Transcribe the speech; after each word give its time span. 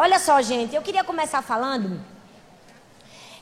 Olha 0.00 0.20
só, 0.20 0.40
gente, 0.40 0.76
eu 0.76 0.80
queria 0.80 1.02
começar 1.02 1.42
falando 1.42 2.00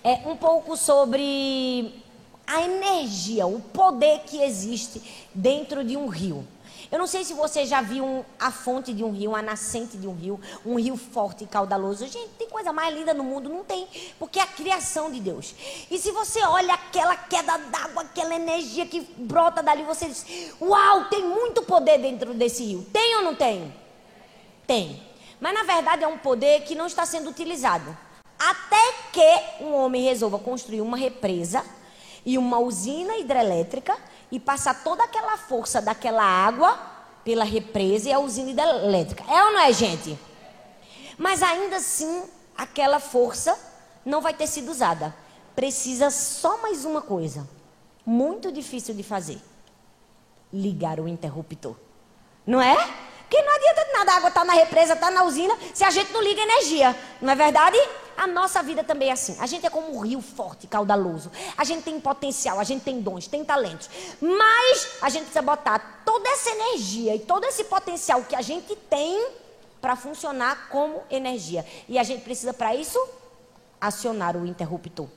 é, 0.03 0.27
um 0.27 0.35
pouco 0.35 0.75
sobre 0.75 2.03
a 2.47 2.63
energia, 2.63 3.47
o 3.47 3.61
poder 3.61 4.21
que 4.21 4.43
existe 4.43 5.29
dentro 5.35 5.85
de 5.85 5.99
um 5.99 6.07
rio. 6.07 6.49
Eu 6.91 6.99
não 6.99 7.07
sei 7.07 7.25
se 7.25 7.35
você 7.35 7.67
já 7.67 7.83
viu 7.83 8.03
um, 8.03 8.25
a 8.41 8.51
fonte 8.51 8.95
de 8.95 9.05
um 9.05 9.13
rio, 9.13 9.37
a 9.37 9.43
nascente 9.43 9.99
de 9.99 10.09
um 10.09 10.15
rio, 10.15 10.41
um 10.65 10.77
rio 10.77 10.97
forte 10.97 11.45
e 11.45 11.47
caudaloso. 11.47 12.07
Gente, 12.07 12.31
tem 12.39 12.49
coisa 12.49 12.73
mais 12.73 12.97
linda 12.97 13.13
no 13.13 13.23
mundo? 13.23 13.51
Não 13.51 13.63
tem, 13.63 13.87
porque 14.19 14.39
é 14.39 14.43
a 14.43 14.47
criação 14.47 15.13
de 15.13 15.21
Deus. 15.21 15.55
E 15.91 15.99
se 15.99 16.11
você 16.11 16.43
olha 16.43 16.73
aquela 16.73 17.19
queda 17.19 17.59
d'água, 17.59 18.01
aquela 18.01 18.35
energia 18.35 18.87
que 18.87 19.03
brota 19.19 19.63
dali, 19.63 19.83
você 19.83 20.09
diz: 20.09 20.25
Uau, 20.59 21.05
tem 21.11 21.23
muito 21.23 21.61
poder 21.65 21.99
dentro 21.99 22.33
desse 22.33 22.65
rio. 22.65 22.87
Tem 22.91 23.17
ou 23.17 23.23
não 23.25 23.35
tem? 23.35 23.75
Tem. 24.67 25.05
Mas 25.41 25.55
na 25.55 25.63
verdade 25.63 26.05
é 26.05 26.09
um 26.09 26.19
poder 26.19 26.63
que 26.63 26.75
não 26.75 26.87
está 26.87 27.05
sendo 27.05 27.31
utilizado. 27.31 27.97
Até 28.39 28.93
que 29.13 29.65
um 29.65 29.75
homem 29.75 30.03
resolva 30.05 30.39
construir 30.39 30.81
uma 30.81 30.97
represa 30.97 31.65
e 32.25 32.37
uma 32.37 32.59
usina 32.59 33.17
hidrelétrica 33.17 33.97
e 34.31 34.41
passar 34.41 34.83
toda 34.83 35.05
aquela 35.05 35.37
força 35.37 35.81
daquela 35.81 36.25
água 36.25 36.79
pela 37.25 37.45
represa 37.45 38.09
e 38.09 38.13
a 38.13 38.19
usina 38.19 38.51
hidrelétrica. 38.51 39.25
É 39.29 39.45
ou 39.45 39.53
não 39.53 39.61
é, 39.61 39.73
gente? 39.73 40.19
Mas 41.19 41.43
ainda 41.43 41.77
assim, 41.77 42.25
aquela 42.57 43.01
força 43.01 43.59
não 44.05 44.21
vai 44.21 44.35
ter 44.35 44.47
sido 44.47 44.71
usada. 44.71 45.15
Precisa 45.55 46.11
só 46.11 46.61
mais 46.61 46.85
uma 46.85 47.01
coisa, 47.01 47.49
muito 48.05 48.53
difícil 48.53 48.95
de 48.95 49.03
fazer: 49.03 49.41
ligar 50.53 51.01
o 51.01 51.09
interruptor. 51.09 51.75
Não 52.47 52.61
é? 52.61 52.77
Porque 54.07 54.13
não 54.13 54.13
adianta 54.13 54.13
de 54.13 54.13
nada, 54.13 54.13
a 54.13 54.17
água 54.17 54.29
está 54.29 54.45
na 54.45 54.53
represa, 54.53 54.93
está 54.95 55.11
na 55.11 55.25
usina, 55.25 55.57
se 55.75 55.85
a 55.85 55.91
gente 55.91 56.13
não 56.13 56.23
liga 56.23 56.41
energia. 56.41 56.97
Não 57.21 57.33
é 57.33 57.35
verdade? 57.37 57.77
A 58.17 58.27
nossa 58.27 58.63
vida 58.63 58.83
também 58.83 59.11
é 59.11 59.13
assim. 59.13 59.37
A 59.39 59.47
gente 59.47 59.67
é 59.67 59.71
como 59.71 59.95
um 59.95 60.01
rio 60.01 60.23
forte, 60.23 60.67
caudaloso. 60.67 61.31
A 61.57 61.65
gente 61.65 61.83
tem 61.83 62.01
potencial, 62.01 62.59
a 62.59 62.65
gente 62.65 62.83
tem 62.83 63.01
dons, 63.01 63.27
tem 63.27 63.45
talentos. 63.45 63.91
Mas 64.21 64.99
a 65.03 65.11
gente 65.11 65.25
precisa 65.25 65.43
botar 65.43 66.03
toda 66.05 66.29
essa 66.31 66.51
energia 66.51 67.15
e 67.15 67.19
todo 67.19 67.45
esse 67.45 67.65
potencial 67.65 68.23
que 68.23 68.35
a 68.35 68.41
gente 68.41 68.75
tem 68.89 69.29
para 69.81 69.97
funcionar 69.97 70.69
como 70.69 71.03
energia. 71.11 71.67
E 71.89 71.99
a 71.99 72.03
gente 72.03 72.23
precisa, 72.23 72.55
para 72.55 72.75
isso, 72.75 72.99
acionar 73.81 74.37
o 74.37 74.47
interruptor. 74.47 75.09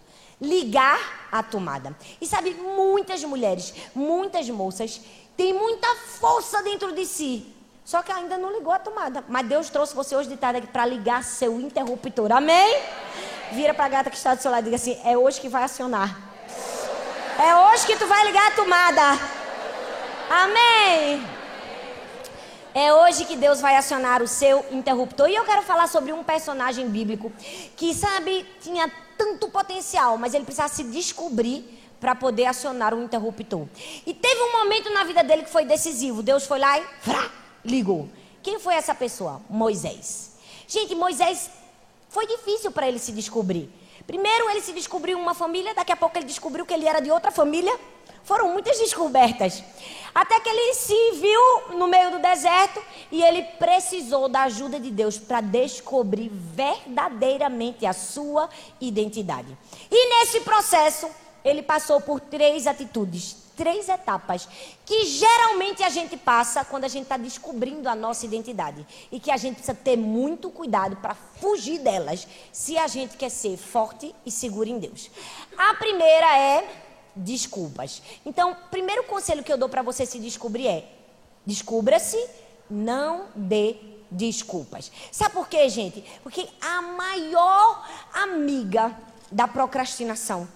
Ligar 0.42 1.28
a 1.32 1.44
tomada. 1.44 1.96
E 2.20 2.26
sabe, 2.26 2.54
muitas 2.54 3.24
mulheres, 3.24 3.74
muitas 3.96 4.50
moças, 4.50 5.02
têm 5.38 5.54
muita 5.54 5.88
força 5.96 6.62
dentro 6.64 6.94
de 6.94 7.06
si 7.06 7.59
só 7.90 8.04
que 8.04 8.12
ainda 8.12 8.38
não 8.38 8.52
ligou 8.52 8.72
a 8.72 8.78
tomada. 8.78 9.24
Mas 9.28 9.48
Deus 9.48 9.68
trouxe 9.72 9.96
você 9.96 10.16
hoje 10.16 10.30
de 10.30 10.38
tarde 10.38 10.60
aqui 10.60 10.68
para 10.68 10.86
ligar 10.86 11.24
seu 11.24 11.60
interruptor. 11.60 12.32
Amém? 12.32 12.84
Vira 13.52 13.74
para 13.74 13.86
a 13.86 13.90
gata 13.90 14.12
que 14.12 14.16
está 14.16 14.36
do 14.36 14.42
seu 14.44 14.52
lado 14.52 14.62
e 14.62 14.66
diga 14.66 14.76
assim: 14.76 15.02
é 15.04 15.18
hoje 15.18 15.42
que 15.42 15.50
vai 15.50 15.64
acionar. 15.64 16.16
É 17.40 17.56
hoje 17.56 17.88
que 17.88 17.96
tu 17.96 18.06
vai 18.06 18.24
ligar 18.28 18.46
a 18.46 18.52
tomada. 18.52 19.02
Amém? 20.30 21.28
É 22.76 22.94
hoje 22.94 23.26
que 23.26 23.36
Deus 23.36 23.60
vai 23.60 23.76
acionar 23.76 24.22
o 24.22 24.28
seu 24.28 24.64
interruptor. 24.70 25.28
E 25.28 25.34
eu 25.34 25.44
quero 25.44 25.64
falar 25.64 25.88
sobre 25.88 26.14
um 26.14 26.24
personagem 26.24 26.88
bíblico 26.88 27.32
que, 27.76 27.96
sabe, 27.96 28.46
tinha 28.62 28.88
tanto 29.18 29.50
potencial, 29.50 30.16
mas 30.16 30.36
ele 30.36 30.44
precisava 30.44 30.70
se 30.70 30.84
descobrir 30.84 31.66
para 32.00 32.14
poder 32.14 32.46
acionar 32.46 32.94
o 32.94 33.02
interruptor. 33.02 33.66
E 34.06 34.14
teve 34.14 34.42
um 34.44 34.60
momento 34.60 34.94
na 34.94 35.04
vida 35.06 35.24
dele 35.24 35.42
que 35.42 35.50
foi 35.50 35.66
decisivo. 35.66 36.22
Deus 36.22 36.46
foi 36.46 36.60
lá 36.60 36.78
e 36.78 36.84
frá, 37.02 37.39
ligou. 37.64 38.10
Quem 38.42 38.60
foi 38.60 38.76
essa 38.76 38.96
pessoa? 38.96 39.42
Moisés. 39.50 40.32
Gente, 40.68 40.96
Moisés 40.96 41.50
foi 42.10 42.26
difícil 42.28 42.72
para 42.72 42.88
ele 42.88 43.00
se 43.00 43.12
descobrir. 43.12 43.70
Primeiro 44.08 44.50
ele 44.50 44.62
se 44.62 44.74
descobriu 44.74 45.20
uma 45.20 45.34
família, 45.34 45.74
daqui 45.74 45.92
a 45.92 45.96
pouco 45.96 46.18
ele 46.18 46.26
descobriu 46.26 46.66
que 46.66 46.74
ele 46.74 46.88
era 46.88 47.00
de 47.00 47.12
outra 47.12 47.32
família. 47.32 47.78
Foram 48.24 48.52
muitas 48.52 48.78
descobertas. 48.78 49.64
Até 50.14 50.40
que 50.40 50.50
ele 50.50 50.74
se 50.74 51.12
viu 51.14 51.78
no 51.78 51.88
meio 51.88 52.12
do 52.12 52.20
deserto 52.20 52.82
e 53.12 53.22
ele 53.22 53.44
precisou 53.58 54.28
da 54.28 54.44
ajuda 54.44 54.80
de 54.80 54.92
Deus 54.92 55.18
para 55.18 55.42
descobrir 55.42 56.30
verdadeiramente 56.30 57.86
a 57.86 57.94
sua 57.94 58.50
identidade. 58.80 59.58
E 59.90 60.20
nesse 60.20 60.42
processo, 60.42 61.08
ele 61.44 61.62
passou 61.62 62.02
por 62.02 62.20
três 62.20 62.68
atitudes, 62.68 63.38
três 63.60 63.90
etapas 63.90 64.48
que 64.86 65.06
geralmente 65.06 65.84
a 65.84 65.90
gente 65.90 66.16
passa 66.16 66.64
quando 66.64 66.86
a 66.86 66.88
gente 66.88 67.04
está 67.04 67.18
descobrindo 67.18 67.90
a 67.90 67.94
nossa 67.94 68.26
identidade 68.26 68.88
e 69.12 69.20
que 69.20 69.30
a 69.30 69.36
gente 69.36 69.56
precisa 69.56 69.74
ter 69.74 69.98
muito 69.98 70.50
cuidado 70.50 70.96
para 70.96 71.14
fugir 71.14 71.80
delas 71.80 72.26
se 72.54 72.78
a 72.78 72.88
gente 72.88 73.18
quer 73.18 73.30
ser 73.30 73.58
forte 73.58 74.16
e 74.26 74.32
seguro 74.32 74.70
em 74.70 74.80
Deus. 74.80 75.12
A 75.58 75.74
primeira 75.74 76.40
é 76.40 76.70
desculpas. 77.14 78.02
Então, 78.26 78.56
primeiro 78.72 79.04
conselho 79.04 79.44
que 79.44 79.52
eu 79.52 79.58
dou 79.58 79.68
para 79.68 79.82
você 79.82 80.06
se 80.06 80.20
descobrir 80.20 80.68
é: 80.68 80.90
descubra-se, 81.46 82.30
não 82.70 83.26
dê 83.36 83.76
desculpas. 84.10 84.90
Sabe 85.12 85.34
por 85.34 85.50
quê, 85.50 85.68
gente? 85.68 86.02
Porque 86.24 86.48
a 86.62 86.82
maior 86.82 87.86
amiga 88.14 88.98
da 89.30 89.50
procrastinação 89.50 90.48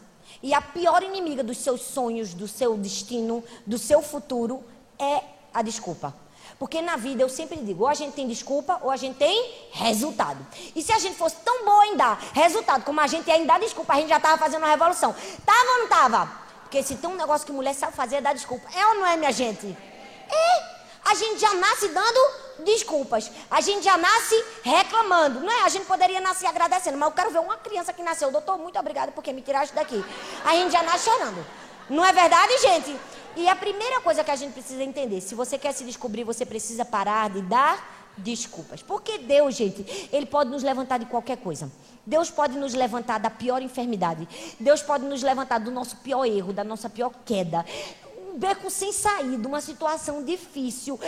e 0.44 0.54
a 0.54 0.62
pior 0.62 1.02
inimiga 1.02 1.42
dos 1.42 1.58
seus 1.58 1.82
sonhos, 1.82 2.34
do 2.34 2.50
seu 2.50 2.78
destino, 2.78 3.42
do 3.66 3.78
seu 3.78 4.02
futuro 4.02 4.62
é 5.00 5.22
a 5.54 5.62
desculpa. 5.62 6.14
Porque 6.60 6.82
na 6.82 6.98
vida 6.98 7.24
eu 7.24 7.30
sempre 7.30 7.58
digo, 7.58 7.84
ou 7.84 7.90
a 7.90 7.94
gente 7.94 8.14
tem 8.14 8.28
desculpa 8.28 8.78
ou 8.82 8.92
a 8.92 8.98
gente 8.98 9.16
tem 9.18 9.70
resultado. 9.72 10.46
E 10.76 10.82
se 10.82 10.92
a 10.92 11.00
gente 11.00 11.16
fosse 11.16 11.38
tão 11.38 11.64
boa 11.64 11.88
em 11.88 11.96
dar 11.96 12.20
resultado 12.34 12.84
como 12.84 13.00
a 13.00 13.08
gente 13.08 13.32
é 13.32 13.38
em 13.38 13.46
dar 13.46 13.60
desculpa, 13.60 13.94
a 13.94 13.96
gente 13.96 14.10
já 14.10 14.18
estava 14.18 14.38
fazendo 14.38 14.62
uma 14.62 14.70
revolução. 14.70 15.16
Tava 15.46 15.72
ou 15.72 15.80
não 15.80 15.88
tava? 15.88 16.30
Porque 16.64 16.84
se 16.84 16.96
tem 16.96 17.10
um 17.10 17.16
negócio 17.16 17.46
que 17.46 17.54
mulher 17.54 17.74
sabe 17.74 17.96
fazer 17.96 18.18
é 18.18 18.22
dar 18.22 18.34
desculpa. 18.34 18.68
É 18.76 18.86
ou 18.88 18.96
não 18.96 19.08
é, 19.08 19.16
minha 19.16 19.32
gente? 19.32 19.66
É. 20.30 20.73
A 21.14 21.16
gente 21.16 21.40
já 21.40 21.54
nasce 21.54 21.90
dando 21.90 22.20
desculpas. 22.66 23.30
A 23.52 23.62
gente 23.62 23.84
já 23.84 23.96
nasce 23.96 24.44
reclamando, 24.64 25.42
não 25.42 25.52
é? 25.52 25.62
A 25.62 25.70
gente 25.70 25.86
poderia 25.86 26.20
nascer 26.20 26.48
agradecendo, 26.48 26.98
mas 26.98 27.08
eu 27.08 27.14
quero 27.14 27.30
ver 27.30 27.38
uma 27.38 27.56
criança 27.56 27.94
que 27.94 28.02
nasceu, 28.02 28.32
doutor, 28.32 28.58
muito 28.58 28.80
obrigada 28.80 29.12
porque 29.12 29.32
me 29.32 29.44
tiraste 29.44 29.76
daqui. 29.76 30.04
A 30.44 30.56
gente 30.56 30.72
já 30.72 30.82
nasce 30.82 31.06
chorando. 31.06 31.46
Não 31.88 32.04
é 32.04 32.12
verdade, 32.12 32.58
gente? 32.58 33.00
E 33.36 33.48
a 33.48 33.56
primeira 33.56 34.02
coisa 34.02 34.24
que 34.24 34.32
a 34.32 34.36
gente 34.36 34.54
precisa 34.54 34.82
entender, 34.82 35.22
se 35.22 35.36
você 35.36 35.56
quer 35.56 35.72
se 35.72 35.84
descobrir, 35.84 36.24
você 36.24 36.48
precisa 36.48 36.84
parar 36.84 37.30
de 37.30 37.44
dar 37.44 38.12
desculpas. 38.18 38.82
Porque 38.82 39.20
Deus, 39.20 39.54
gente, 39.54 40.10
ele 40.12 40.26
pode 40.26 40.50
nos 40.50 40.64
levantar 40.64 40.98
de 40.98 41.06
qualquer 41.06 41.38
coisa. 41.38 41.72
Deus 42.04 42.32
pode 42.32 42.58
nos 42.58 42.74
levantar 42.74 43.20
da 43.20 43.30
pior 43.30 43.62
enfermidade. 43.62 44.28
Deus 44.60 44.82
pode 44.82 45.06
nos 45.06 45.22
levantar 45.22 45.60
do 45.60 45.70
nosso 45.70 45.98
pior 45.98 46.26
erro, 46.26 46.52
da 46.52 46.64
nossa 46.64 46.90
pior 46.90 47.12
queda 47.24 47.64
beco 48.38 48.70
sem 48.70 48.92
saída, 48.92 49.48
uma 49.48 49.62
situação 49.62 50.24
difícil, 50.24 51.00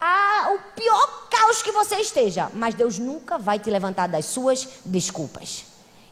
ah, 0.00 0.52
o 0.54 0.74
pior 0.74 1.28
caos 1.30 1.62
que 1.62 1.72
você 1.72 1.96
esteja, 1.96 2.50
mas 2.54 2.74
Deus 2.74 2.98
nunca 2.98 3.38
vai 3.38 3.58
te 3.58 3.70
levantar 3.70 4.06
das 4.06 4.26
suas 4.26 4.68
desculpas. 4.84 5.66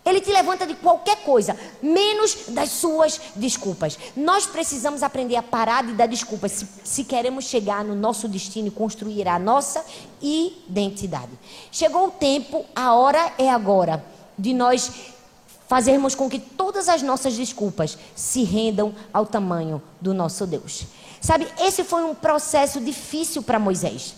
Ele 0.04 0.20
te 0.20 0.32
levanta 0.32 0.66
de 0.66 0.74
qualquer 0.74 1.22
coisa, 1.22 1.56
menos 1.80 2.48
das 2.48 2.70
suas 2.70 3.20
desculpas. 3.36 3.96
Nós 4.16 4.46
precisamos 4.46 5.02
aprender 5.02 5.36
a 5.36 5.42
parar 5.42 5.84
de 5.84 5.92
dar 5.92 6.08
desculpas 6.08 6.50
se, 6.52 6.68
se, 6.82 7.04
queremos 7.04 7.44
chegar 7.44 7.84
no 7.84 7.94
nosso 7.94 8.26
destino 8.26 8.66
e 8.66 8.72
construir 8.72 9.28
a 9.28 9.38
nossa 9.38 9.84
identidade. 10.20 11.30
Chegou 11.70 12.08
o 12.08 12.10
tempo, 12.10 12.64
a 12.74 12.94
hora 12.94 13.32
é 13.38 13.48
agora, 13.48 14.04
de 14.36 14.52
nós 14.52 14.90
fazermos 15.72 16.14
com 16.14 16.28
que 16.28 16.38
todas 16.38 16.86
as 16.86 17.00
nossas 17.00 17.34
desculpas 17.34 17.96
se 18.14 18.44
rendam 18.44 18.94
ao 19.10 19.24
tamanho 19.24 19.82
do 20.02 20.12
nosso 20.12 20.46
Deus. 20.46 20.84
Sabe, 21.18 21.48
esse 21.58 21.82
foi 21.82 22.04
um 22.04 22.14
processo 22.14 22.78
difícil 22.78 23.42
para 23.42 23.58
Moisés. 23.58 24.14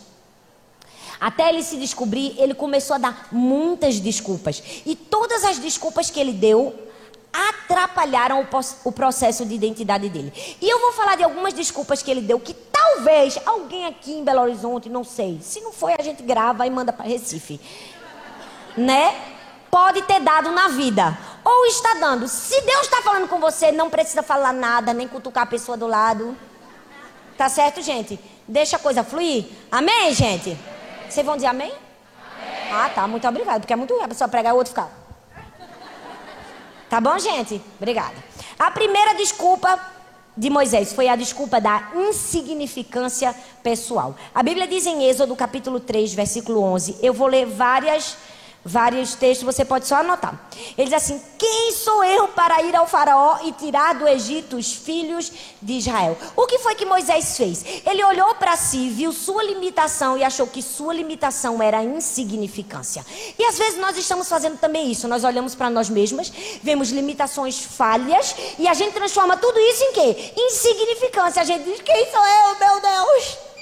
Até 1.21 1.51
ele 1.51 1.63
se 1.63 1.77
descobrir, 1.77 2.35
ele 2.39 2.55
começou 2.55 2.97
a 2.97 2.99
dar 2.99 3.29
muitas 3.31 4.01
desculpas. 4.01 4.61
E 4.85 4.97
todas 4.97 5.45
as 5.45 5.61
desculpas 5.61 6.11
que 6.11 6.19
ele 6.19 6.33
deu 6.33 6.75
atrapalharam 7.33 8.45
o, 8.85 8.91
processo 8.91 9.47
de 9.47 9.55
identidade 9.55 10.09
dele. 10.09 10.33
E 10.61 10.69
eu 10.69 10.81
vou 10.81 10.91
falar 10.91 11.15
de 11.15 11.23
algumas 11.23 11.55
desculpas 11.55 12.03
que 12.03 12.11
ele 12.11 12.23
deu 12.23 12.41
que 12.41 12.53
talvez 12.53 13.39
alguém 13.47 13.87
aqui 13.87 14.13
em 14.13 14.25
Belo 14.25 14.41
Horizonte, 14.41 14.89
não 14.89 15.05
sei, 15.05 15.39
se 15.41 15.61
não 15.61 15.73
foi 15.73 15.95
a 15.97 16.03
gente 16.03 16.21
grava 16.25 16.67
e 16.67 16.71
manda 16.71 16.93
para 16.93 17.07
Recife, 17.07 17.61
né? 18.77 19.35
Pode 19.71 20.03
ter 20.03 20.21
dado 20.21 20.51
na 20.51 20.69
vida 20.69 21.17
ou 21.45 21.67
está 21.67 21.95
dando. 21.95 22.27
Se 22.27 22.61
Deus 22.63 22.83
está 22.83 23.03
falando 23.03 23.29
com 23.29 23.39
você, 23.39 23.71
não 23.71 23.91
precisa 23.91 24.23
falar 24.23 24.53
nada, 24.53 24.95
nem 24.95 25.07
cutucar 25.07 25.45
a 25.45 25.47
pessoa 25.47 25.77
do 25.77 25.87
lado. 25.87 26.37
Tá 27.37 27.49
certo, 27.49 27.83
gente? 27.83 28.19
Deixa 28.49 28.77
a 28.77 28.79
coisa 28.79 29.05
fluir. 29.05 29.47
Amém, 29.71 30.15
gente? 30.15 30.57
Vocês 31.09 31.25
vão 31.25 31.37
dizer 31.37 31.49
amém? 31.49 31.73
amém? 31.73 32.73
Ah, 32.73 32.89
tá. 32.89 33.07
Muito 33.07 33.27
obrigada. 33.27 33.61
Porque 33.61 33.73
é 33.73 33.77
muito 33.77 33.95
ruim 33.95 34.05
a 34.05 34.09
pessoa 34.09 34.29
pregar 34.29 34.53
e 34.53 34.55
o 34.55 34.57
outro 34.57 34.71
ficar. 34.71 34.91
Tá 36.89 37.01
bom, 37.01 37.19
gente? 37.19 37.61
Obrigada. 37.77 38.15
A 38.59 38.71
primeira 38.71 39.15
desculpa 39.15 39.79
de 40.37 40.51
Moisés 40.51 40.93
foi 40.93 41.09
a 41.09 41.17
desculpa 41.17 41.61
da 41.61 41.91
insignificância 41.95 43.35
pessoal. 43.63 44.17
A 44.35 44.43
Bíblia 44.43 44.67
diz 44.67 44.87
em 44.87 45.05
Êxodo 45.05 45.35
capítulo 45.37 45.81
3, 45.81 46.15
versículo 46.15 46.63
11. 46.63 46.99
Eu 47.03 47.13
vou 47.13 47.27
ler 47.27 47.47
várias 47.47 48.17
vários 48.65 49.15
textos, 49.15 49.45
você 49.45 49.65
pode 49.65 49.87
só 49.87 49.97
anotar. 49.97 50.49
Ele 50.79 50.89
diz 50.89 50.95
assim: 50.95 51.21
Quem 51.39 51.73
sou 51.73 52.03
eu 52.03 52.29
para 52.29 52.63
ir 52.63 52.75
ao 52.75 52.87
Faraó 52.87 53.39
e 53.45 53.53
tirar 53.53 53.95
do 53.95 54.09
Egito 54.09 54.57
os 54.57 54.73
filhos 54.73 55.31
de 55.61 55.75
Israel? 55.75 56.17
O 56.35 56.47
que 56.47 56.59
foi 56.59 56.75
que 56.75 56.87
Moisés 56.87 57.37
fez? 57.37 57.65
Ele 57.85 58.03
olhou 58.05 58.35
para 58.37 58.57
si, 58.57 58.89
viu 58.89 59.13
sua 59.13 59.43
limitação 59.43 60.17
e 60.17 60.25
achou 60.25 60.47
que 60.47 60.63
sua 60.63 60.95
limitação 60.95 61.63
era 61.63 61.83
insignificância. 61.83 63.05
E 63.39 63.45
às 63.45 63.59
vezes 63.59 63.79
nós 63.79 63.97
estamos 63.97 64.29
fazendo 64.29 64.59
também 64.59 64.91
isso. 64.91 65.07
Nós 65.07 65.25
olhamos 65.25 65.55
para 65.55 65.69
nós 65.69 65.91
mesmas, 65.91 66.33
vemos 66.63 66.91
limitações 66.91 67.61
falhas 67.61 68.35
e 68.59 68.67
a 68.67 68.75
gente 68.75 68.95
transforma 68.95 69.37
tudo 69.37 69.59
isso 69.59 69.85
em 69.85 69.93
quê? 69.93 70.33
Insignificância. 70.37 71.43
A 71.43 71.45
gente 71.45 71.65
diz: 71.65 71.83
Quem 71.83 72.11
sou 72.11 72.25
eu, 72.27 72.59
meu 72.59 72.81
Deus? 72.81 73.54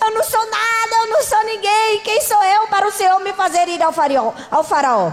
Eu 0.00 0.10
não 0.12 0.22
sou 0.22 0.44
nada, 0.50 0.96
eu 1.02 1.06
não 1.08 1.22
sou 1.22 1.44
ninguém. 1.44 2.00
Quem 2.00 2.20
sou 2.20 2.42
eu 2.42 2.68
para 2.68 2.86
o 2.86 2.92
Senhor 2.92 3.18
me 3.20 3.32
fazer 3.32 3.68
ir 3.68 3.82
ao 3.82 3.92
faraó? 3.92 4.32
Ao 4.50 4.64
faraó? 4.64 5.12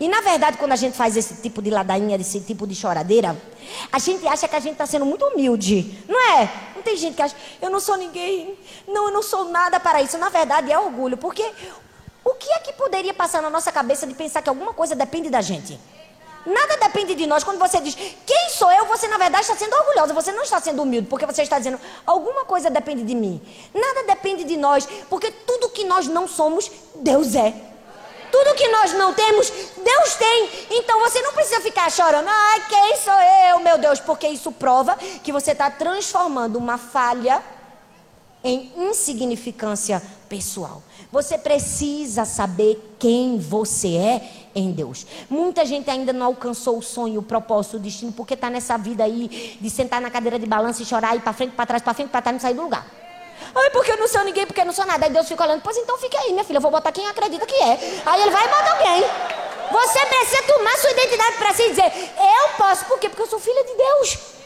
E 0.00 0.08
na 0.08 0.20
verdade, 0.20 0.58
quando 0.58 0.72
a 0.72 0.76
gente 0.76 0.96
faz 0.96 1.16
esse 1.16 1.42
tipo 1.42 1.60
de 1.60 1.70
ladainha, 1.70 2.16
esse 2.16 2.40
tipo 2.40 2.66
de 2.66 2.74
choradeira, 2.74 3.36
a 3.90 3.98
gente 3.98 4.26
acha 4.28 4.46
que 4.46 4.54
a 4.54 4.60
gente 4.60 4.72
está 4.72 4.86
sendo 4.86 5.04
muito 5.04 5.24
humilde, 5.24 6.04
não 6.08 6.38
é? 6.38 6.48
Não 6.76 6.82
tem 6.82 6.96
gente 6.96 7.16
que 7.16 7.22
acha, 7.22 7.34
eu 7.60 7.68
não 7.68 7.80
sou 7.80 7.96
ninguém, 7.96 8.56
não, 8.86 9.06
eu 9.06 9.12
não 9.12 9.22
sou 9.22 9.46
nada 9.46 9.80
para 9.80 10.00
isso. 10.00 10.16
Na 10.16 10.28
verdade, 10.28 10.70
é 10.70 10.78
orgulho, 10.78 11.16
porque 11.16 11.44
o 12.24 12.34
que 12.34 12.48
é 12.48 12.58
que 12.60 12.72
poderia 12.74 13.12
passar 13.12 13.42
na 13.42 13.50
nossa 13.50 13.72
cabeça 13.72 14.06
de 14.06 14.14
pensar 14.14 14.40
que 14.40 14.48
alguma 14.48 14.72
coisa 14.72 14.94
depende 14.94 15.30
da 15.30 15.40
gente? 15.40 15.78
Nada 16.46 16.76
depende 16.78 17.14
de 17.14 17.26
nós. 17.26 17.44
Quando 17.44 17.58
você 17.58 17.80
diz, 17.80 17.94
quem 17.94 18.50
sou 18.50 18.70
eu, 18.72 18.86
você 18.86 19.06
na 19.08 19.18
verdade 19.18 19.42
está 19.42 19.56
sendo 19.56 19.74
orgulhosa. 19.74 20.14
Você 20.14 20.32
não 20.32 20.42
está 20.42 20.60
sendo 20.60 20.82
humilde, 20.82 21.08
porque 21.08 21.26
você 21.26 21.42
está 21.42 21.58
dizendo, 21.58 21.80
alguma 22.06 22.44
coisa 22.44 22.70
depende 22.70 23.02
de 23.02 23.14
mim. 23.14 23.40
Nada 23.74 24.04
depende 24.04 24.44
de 24.44 24.56
nós, 24.56 24.86
porque 25.08 25.30
tudo 25.30 25.68
que 25.70 25.84
nós 25.84 26.06
não 26.06 26.26
somos, 26.26 26.70
Deus 26.96 27.34
é. 27.34 27.54
Tudo 28.30 28.54
que 28.54 28.68
nós 28.68 28.92
não 28.92 29.14
temos, 29.14 29.50
Deus 29.50 30.14
tem. 30.14 30.50
Então 30.70 31.00
você 31.00 31.20
não 31.22 31.32
precisa 31.32 31.60
ficar 31.60 31.90
chorando, 31.90 32.28
ai, 32.28 32.62
quem 32.68 32.96
sou 32.96 33.20
eu, 33.50 33.58
meu 33.60 33.78
Deus, 33.78 34.00
porque 34.00 34.28
isso 34.28 34.52
prova 34.52 34.96
que 35.22 35.32
você 35.32 35.52
está 35.52 35.70
transformando 35.70 36.56
uma 36.56 36.76
falha 36.76 37.42
em 38.44 38.72
insignificância 38.76 40.02
pessoal. 40.28 40.82
Você 41.10 41.38
precisa 41.38 42.24
saber 42.26 42.94
quem 42.98 43.38
você 43.38 43.96
é 43.96 44.48
em 44.54 44.70
Deus. 44.72 45.06
Muita 45.30 45.64
gente 45.64 45.88
ainda 45.88 46.12
não 46.12 46.26
alcançou 46.26 46.76
o 46.76 46.82
sonho, 46.82 47.20
o 47.20 47.22
propósito, 47.22 47.76
o 47.76 47.80
destino, 47.80 48.12
porque 48.12 48.34
está 48.34 48.50
nessa 48.50 48.76
vida 48.76 49.04
aí 49.04 49.56
de 49.58 49.70
sentar 49.70 50.00
na 50.00 50.10
cadeira 50.10 50.38
de 50.38 50.44
balanço 50.44 50.82
e 50.82 50.84
chorar, 50.84 51.16
ir 51.16 51.20
para 51.20 51.32
frente, 51.32 51.52
para 51.52 51.64
trás, 51.64 51.82
para 51.82 51.94
frente, 51.94 52.10
para 52.10 52.20
trás, 52.20 52.34
não 52.34 52.40
sair 52.40 52.54
do 52.54 52.62
lugar. 52.62 52.86
Ai, 53.54 53.70
porque 53.70 53.92
eu 53.92 53.96
não 53.96 54.06
sou 54.06 54.22
ninguém, 54.24 54.46
porque 54.46 54.60
eu 54.60 54.66
não 54.66 54.72
sou 54.72 54.84
nada. 54.84 55.06
Aí 55.06 55.12
Deus 55.12 55.26
fica 55.26 55.42
olhando, 55.44 55.62
pois 55.62 55.76
então 55.78 55.96
fique 55.96 56.16
aí, 56.16 56.32
minha 56.32 56.44
filha, 56.44 56.58
eu 56.58 56.62
vou 56.62 56.70
botar 56.70 56.92
quem 56.92 57.06
acredita 57.06 57.46
que 57.46 57.54
é. 57.54 58.02
Aí 58.04 58.20
ele 58.20 58.30
vai 58.30 58.44
e 58.44 58.48
bota 58.48 58.70
alguém. 58.72 59.04
Você 59.70 60.06
precisa 60.06 60.42
tomar 60.42 60.76
sua 60.76 60.90
identidade 60.90 61.36
para 61.38 61.54
si 61.54 61.62
e 61.62 61.70
dizer, 61.70 61.92
eu 62.16 62.48
posso, 62.56 62.84
por 62.84 62.98
quê? 62.98 63.08
Porque 63.08 63.22
eu 63.22 63.26
sou 63.26 63.38
filha 63.38 63.64
de 63.64 63.74
Deus. 63.74 64.37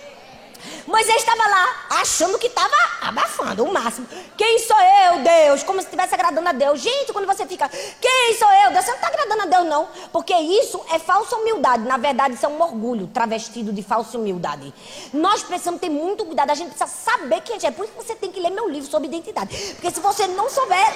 Moisés 0.87 1.17
estava 1.17 1.49
lá, 1.49 1.87
achando 1.91 2.39
que 2.39 2.47
estava 2.47 2.75
abafando 3.01 3.65
o 3.65 3.73
máximo. 3.73 4.07
Quem 4.37 4.59
sou 4.59 4.77
eu, 4.77 5.19
Deus? 5.23 5.63
Como 5.63 5.81
se 5.81 5.87
estivesse 5.87 6.15
agradando 6.15 6.49
a 6.49 6.53
Deus. 6.53 6.81
Gente, 6.81 7.13
quando 7.13 7.27
você 7.27 7.47
fica, 7.47 7.69
quem 8.01 8.37
sou 8.39 8.51
eu, 8.51 8.71
Deus? 8.73 8.85
Você 8.85 8.91
não 8.91 8.99
está 8.99 9.09
agradando 9.09 9.43
a 9.43 9.47
Deus, 9.47 9.67
não. 9.67 9.89
Porque 10.13 10.35
isso 10.35 10.81
é 10.93 10.99
falsa 10.99 11.37
humildade. 11.37 11.85
Na 11.85 11.97
verdade, 11.97 12.35
isso 12.35 12.47
é 12.47 12.49
um 12.49 12.61
orgulho 12.61 13.07
travestido 13.07 13.73
de 13.73 13.83
falsa 13.83 14.19
humildade. 14.19 14.73
Nós 15.13 15.43
precisamos 15.43 15.81
ter 15.81 15.89
muito 15.89 16.25
cuidado. 16.25 16.51
A 16.51 16.55
gente 16.55 16.75
precisa 16.75 16.87
saber 16.87 17.41
quem 17.41 17.57
a 17.57 17.59
gente 17.59 17.69
é. 17.69 17.71
Por 17.71 17.85
isso 17.85 17.95
você 17.97 18.15
tem 18.15 18.31
que 18.31 18.41
ler 18.41 18.51
meu 18.51 18.69
livro 18.69 18.91
sobre 18.91 19.09
identidade. 19.09 19.57
Porque 19.75 19.91
se 19.91 20.01
você 20.01 20.27
não 20.27 20.49
souber. 20.51 20.93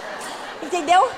Entendeu? 0.62 1.08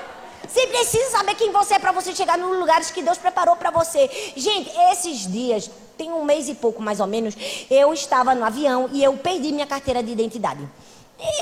Você 0.47 0.65
precisa 0.67 1.09
saber 1.11 1.35
quem 1.35 1.51
você 1.51 1.75
é 1.75 1.79
para 1.79 1.91
você 1.91 2.15
chegar 2.15 2.37
nos 2.37 2.57
lugares 2.57 2.91
que 2.91 3.01
Deus 3.01 3.17
preparou 3.17 3.55
para 3.55 3.69
você. 3.69 4.09
Gente, 4.35 4.71
esses 4.91 5.31
dias, 5.31 5.69
tem 5.97 6.11
um 6.11 6.23
mês 6.23 6.47
e 6.47 6.55
pouco 6.55 6.81
mais 6.81 6.99
ou 6.99 7.07
menos, 7.07 7.35
eu 7.69 7.93
estava 7.93 8.33
no 8.33 8.45
avião 8.45 8.89
e 8.93 9.03
eu 9.03 9.13
perdi 9.13 9.51
minha 9.51 9.67
carteira 9.67 10.01
de 10.01 10.11
identidade. 10.11 10.67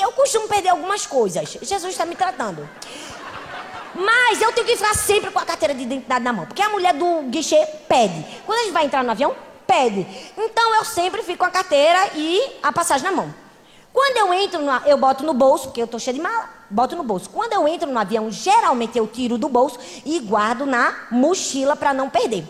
Eu 0.02 0.12
costumo 0.14 0.48
perder 0.48 0.70
algumas 0.70 1.06
coisas. 1.06 1.58
Jesus 1.62 1.92
está 1.92 2.06
me 2.06 2.16
tratando. 2.16 2.68
Mas 3.94 4.42
eu 4.42 4.52
tenho 4.52 4.68
que 4.68 4.76
ficar 4.76 4.96
sempre 4.96 5.32
com 5.32 5.40
a 5.40 5.46
carteira 5.46 5.74
de 5.74 5.84
identidade 5.84 6.24
na 6.24 6.34
mão. 6.34 6.46
Porque 6.46 6.62
a 6.62 6.70
mulher 6.70 6.94
do 6.94 7.24
guichê 7.24 7.66
pede. 7.88 8.26
Quando 8.46 8.60
a 8.60 8.64
gente 8.64 8.74
vai 8.74 8.86
entrar 8.86 9.04
no 9.04 9.12
avião, 9.12 9.36
pede. 9.68 10.06
Então 10.38 10.76
eu 10.76 10.86
sempre 10.86 11.24
fico 11.24 11.40
com 11.40 11.46
a 11.46 11.52
carteira 11.52 12.12
e 12.16 12.58
a 12.64 12.72
passagem 12.72 13.10
na 13.10 13.16
mão. 13.16 13.34
Quando 13.94 14.18
eu 14.18 14.34
entro, 14.34 14.62
no, 14.62 14.72
eu 14.86 14.98
boto 14.98 15.24
no 15.24 15.34
bolso, 15.34 15.66
porque 15.68 15.82
eu 15.82 15.88
tô 15.88 15.98
cheia 15.98 16.14
de 16.14 16.20
mala, 16.20 16.50
boto 16.70 16.96
no 16.96 17.04
bolso. 17.04 17.30
Quando 17.30 17.54
eu 17.54 17.68
entro 17.68 17.92
no 17.92 18.00
avião, 18.00 18.30
geralmente 18.32 18.98
eu 18.98 19.08
tiro 19.08 19.38
do 19.38 19.50
bolso 19.50 19.80
e 20.06 20.20
guardo 20.20 20.66
na 20.66 21.08
mochila 21.12 21.76
para 21.76 21.94
não 21.94 22.10
perder. 22.10 22.46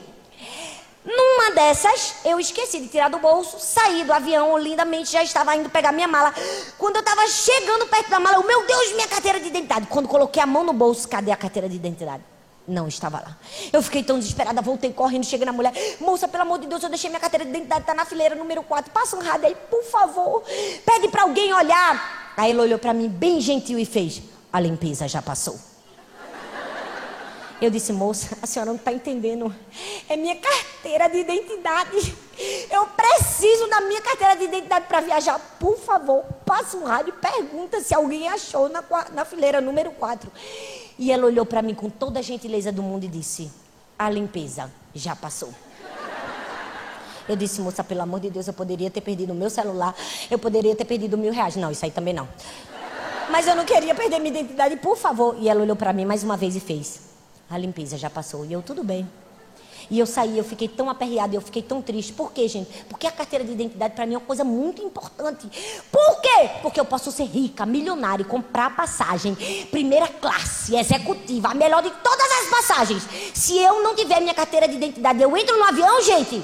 Numa 1.05 1.51
dessas, 1.51 2.15
eu 2.25 2.39
esqueci 2.39 2.79
de 2.79 2.87
tirar 2.87 3.09
do 3.09 3.19
bolso, 3.19 3.57
saí 3.59 4.03
do 4.03 4.11
avião 4.11 4.57
lindamente, 4.57 5.11
já 5.11 5.21
estava 5.21 5.55
indo 5.55 5.69
pegar 5.69 5.91
minha 5.91 6.07
mala. 6.07 6.33
Quando 6.79 6.95
eu 6.95 7.01
estava 7.01 7.27
chegando 7.27 7.85
perto 7.85 8.09
da 8.09 8.19
mala, 8.19 8.37
eu, 8.37 8.43
meu 8.43 8.65
Deus, 8.65 8.93
minha 8.93 9.07
carteira 9.07 9.39
de 9.39 9.47
identidade. 9.47 9.85
Quando 9.87 10.07
coloquei 10.07 10.41
a 10.41 10.47
mão 10.47 10.63
no 10.63 10.73
bolso, 10.73 11.07
cadê 11.07 11.31
a 11.31 11.37
carteira 11.37 11.69
de 11.69 11.75
identidade? 11.75 12.23
Não 12.67 12.87
estava 12.87 13.19
lá. 13.19 13.37
Eu 13.71 13.81
fiquei 13.81 14.03
tão 14.03 14.17
desesperada, 14.17 14.61
voltei 14.61 14.91
correndo, 14.91 15.23
cheguei 15.23 15.45
na 15.45 15.53
mulher. 15.53 15.71
Moça, 15.99 16.27
pelo 16.27 16.43
amor 16.43 16.59
de 16.59 16.67
Deus, 16.67 16.81
eu 16.81 16.89
deixei 16.89 17.09
minha 17.09 17.19
carteira 17.19 17.45
de 17.45 17.51
identidade, 17.51 17.81
está 17.81 17.93
na 17.93 18.05
fileira 18.05 18.35
número 18.35 18.63
4. 18.63 18.91
Passa 18.91 19.15
um 19.15 19.21
rádio 19.21 19.47
aí, 19.47 19.55
por 19.69 19.83
favor. 19.83 20.43
Pede 20.85 21.07
para 21.09 21.23
alguém 21.23 21.53
olhar. 21.53 22.33
Aí 22.35 22.49
ele 22.49 22.59
olhou 22.59 22.79
para 22.79 22.93
mim 22.93 23.07
bem 23.07 23.39
gentil 23.39 23.77
e 23.77 23.85
fez: 23.85 24.21
A 24.51 24.59
limpeza 24.59 25.07
já 25.07 25.21
passou. 25.21 25.59
Eu 27.61 27.69
disse, 27.69 27.93
moça, 27.93 28.37
a 28.41 28.45
senhora 28.45 28.69
não 28.69 28.77
está 28.77 28.91
entendendo. 28.91 29.53
É 30.09 30.17
minha 30.17 30.35
carteira 30.35 31.07
de 31.07 31.19
identidade. 31.19 32.15
Eu 32.69 32.85
preciso 32.87 33.67
da 33.69 33.79
minha 33.81 34.01
carteira 34.01 34.35
de 34.35 34.43
identidade 34.43 34.85
para 34.87 34.99
viajar. 34.99 35.39
Por 35.57 35.77
favor, 35.77 36.25
passa 36.45 36.75
um 36.75 36.83
rádio 36.83 37.13
e 37.17 37.21
pergunta 37.21 37.79
se 37.79 37.95
alguém 37.95 38.27
achou 38.27 38.67
na, 38.67 38.83
na 39.13 39.23
fileira 39.23 39.61
número 39.61 39.91
4. 39.91 40.29
E 40.97 41.11
ela 41.11 41.25
olhou 41.25 41.45
para 41.45 41.61
mim 41.61 41.73
com 41.73 41.89
toda 41.89 42.19
a 42.19 42.21
gentileza 42.21 42.71
do 42.71 42.81
mundo 42.81 43.03
e 43.03 43.07
disse: 43.07 43.51
A 43.97 44.09
limpeza 44.09 44.71
já 44.93 45.15
passou. 45.15 45.53
Eu 47.27 47.35
disse, 47.35 47.59
moça, 47.59 47.83
pelo 47.83 48.03
amor 48.03 48.19
de 48.19 48.29
Deus, 48.29 48.47
eu 48.47 48.53
poderia 48.53 48.89
ter 48.91 49.01
perdido 49.01 49.33
o 49.33 49.35
meu 49.35 49.49
celular, 49.49 49.95
eu 50.29 50.37
poderia 50.37 50.75
ter 50.75 50.85
perdido 50.85 51.17
mil 51.17 51.33
reais. 51.33 51.55
Não, 51.55 51.71
isso 51.71 51.83
aí 51.83 51.89
também 51.89 52.13
não. 52.13 52.27
Mas 53.31 53.47
eu 53.47 53.55
não 53.55 53.65
queria 53.65 53.95
perder 53.95 54.19
minha 54.19 54.39
identidade, 54.39 54.77
por 54.77 54.95
favor. 54.95 55.35
E 55.39 55.49
ela 55.49 55.61
olhou 55.61 55.75
para 55.75 55.91
mim 55.91 56.05
mais 56.05 56.23
uma 56.23 56.37
vez 56.37 56.55
e 56.55 56.59
fez: 56.59 57.01
A 57.49 57.57
limpeza 57.57 57.97
já 57.97 58.09
passou. 58.09 58.45
E 58.45 58.53
eu, 58.53 58.61
tudo 58.61 58.83
bem. 58.83 59.07
E 59.89 59.99
eu 59.99 60.05
saí, 60.05 60.37
eu 60.37 60.43
fiquei 60.43 60.67
tão 60.67 60.89
aperreada, 60.89 61.35
eu 61.35 61.41
fiquei 61.41 61.61
tão 61.61 61.81
triste. 61.81 62.13
Por 62.13 62.31
quê, 62.31 62.47
gente? 62.47 62.69
Porque 62.89 63.05
a 63.05 63.11
carteira 63.11 63.43
de 63.43 63.51
identidade 63.51 63.93
para 63.93 64.05
mim 64.05 64.15
é 64.15 64.17
uma 64.17 64.25
coisa 64.25 64.43
muito 64.43 64.81
importante. 64.81 65.49
Por 65.91 66.21
quê? 66.21 66.49
Porque 66.61 66.79
eu 66.79 66.85
posso 66.85 67.11
ser 67.11 67.25
rica, 67.25 67.65
milionária 67.65 68.23
e 68.23 68.25
comprar 68.25 68.75
passagem, 68.75 69.35
primeira 69.71 70.07
classe, 70.07 70.75
executiva, 70.75 71.49
a 71.49 71.53
melhor 71.53 71.83
de 71.83 71.91
todas 71.91 72.31
as 72.41 72.49
passagens. 72.49 73.03
Se 73.33 73.57
eu 73.57 73.83
não 73.83 73.95
tiver 73.95 74.19
minha 74.19 74.33
carteira 74.33 74.67
de 74.67 74.75
identidade, 74.75 75.21
eu 75.21 75.35
entro 75.37 75.57
no 75.57 75.63
avião, 75.63 76.01
gente? 76.01 76.43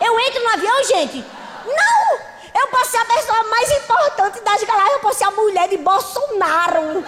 Eu 0.00 0.20
entro 0.20 0.42
no 0.42 0.50
avião, 0.50 0.84
gente? 0.84 1.24
Não! 1.66 2.30
Eu 2.52 2.66
posso 2.68 2.90
ser 2.90 2.96
a 2.96 3.04
pessoa 3.04 3.44
mais 3.44 3.70
importante 3.70 4.40
das 4.40 4.64
galáxias, 4.64 4.94
eu 4.94 5.00
posso 5.00 5.18
ser 5.18 5.24
a 5.24 5.30
mulher 5.30 5.68
de 5.68 5.76
Bolsonaro. 5.76 7.04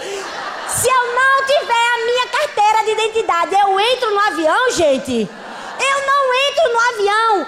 Se 0.69 0.89
eu 0.89 1.15
não 1.15 1.47
tiver 1.47 1.87
a 1.95 2.05
minha 2.07 2.27
carteira 2.29 2.85
de 2.85 2.91
identidade, 2.93 3.55
eu 3.55 3.81
entro 3.81 4.11
no 4.11 4.21
avião, 4.21 4.71
gente? 4.71 5.29
Eu 5.81 6.07
não 6.07 6.35
entro 6.35 6.73
no 6.73 6.81
avião. 7.03 7.47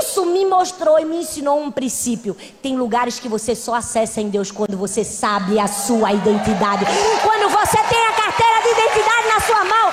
Isso 0.00 0.24
me 0.26 0.44
mostrou 0.44 0.98
e 0.98 1.04
me 1.04 1.18
ensinou 1.18 1.60
um 1.60 1.70
princípio. 1.70 2.36
Tem 2.62 2.76
lugares 2.76 3.18
que 3.18 3.28
você 3.28 3.54
só 3.54 3.74
acessa 3.74 4.20
em 4.20 4.28
Deus 4.28 4.50
quando 4.50 4.76
você 4.76 5.04
sabe 5.04 5.58
a 5.58 5.66
sua 5.66 6.12
identidade. 6.12 6.84
Quando 7.22 7.48
você 7.50 7.76
tem 7.84 8.06
a 8.06 8.12
carteira 8.12 8.62
de 8.62 8.68
identidade 8.68 9.28
na 9.28 9.40
sua 9.40 9.64
mão. 9.64 9.92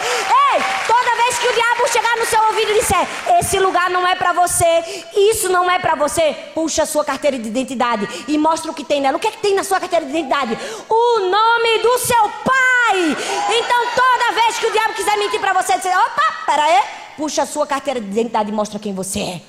Ei, 0.53 0.63
toda 0.87 1.15
vez 1.15 1.39
que 1.39 1.47
o 1.47 1.53
diabo 1.53 1.87
chegar 1.91 2.17
no 2.17 2.25
seu 2.25 2.41
ouvido 2.43 2.71
e 2.71 2.79
disser: 2.79 3.07
Esse 3.39 3.59
lugar 3.59 3.89
não 3.89 4.07
é 4.07 4.15
para 4.15 4.33
você, 4.33 5.05
isso 5.15 5.49
não 5.49 5.69
é 5.69 5.79
para 5.79 5.95
você, 5.95 6.35
puxa 6.53 6.83
a 6.83 6.85
sua 6.85 7.03
carteira 7.03 7.37
de 7.37 7.47
identidade 7.47 8.07
e 8.27 8.37
mostra 8.37 8.71
o 8.71 8.73
que 8.73 8.83
tem 8.83 9.01
nela. 9.01 9.17
O 9.17 9.19
que 9.19 9.27
é 9.27 9.31
que 9.31 9.41
tem 9.41 9.55
na 9.55 9.63
sua 9.63 9.79
carteira 9.79 10.05
de 10.05 10.11
identidade? 10.11 10.57
O 10.89 11.19
nome 11.19 11.79
do 11.79 11.97
seu 11.99 12.29
pai. 12.43 13.17
Então 13.57 13.87
toda 13.95 14.41
vez 14.41 14.57
que 14.57 14.67
o 14.67 14.71
diabo 14.71 14.93
quiser 14.93 15.17
mentir 15.17 15.39
para 15.39 15.53
você, 15.53 15.77
dizer: 15.77 15.95
Opa, 15.95 16.45
pera 16.45 16.63
aí 16.63 17.02
puxa 17.17 17.43
a 17.43 17.45
sua 17.45 17.65
carteira 17.65 17.99
de 17.99 18.07
identidade 18.07 18.49
e 18.49 18.53
mostra 18.53 18.79
quem 18.79 18.93
você 18.93 19.19
é. 19.19 19.41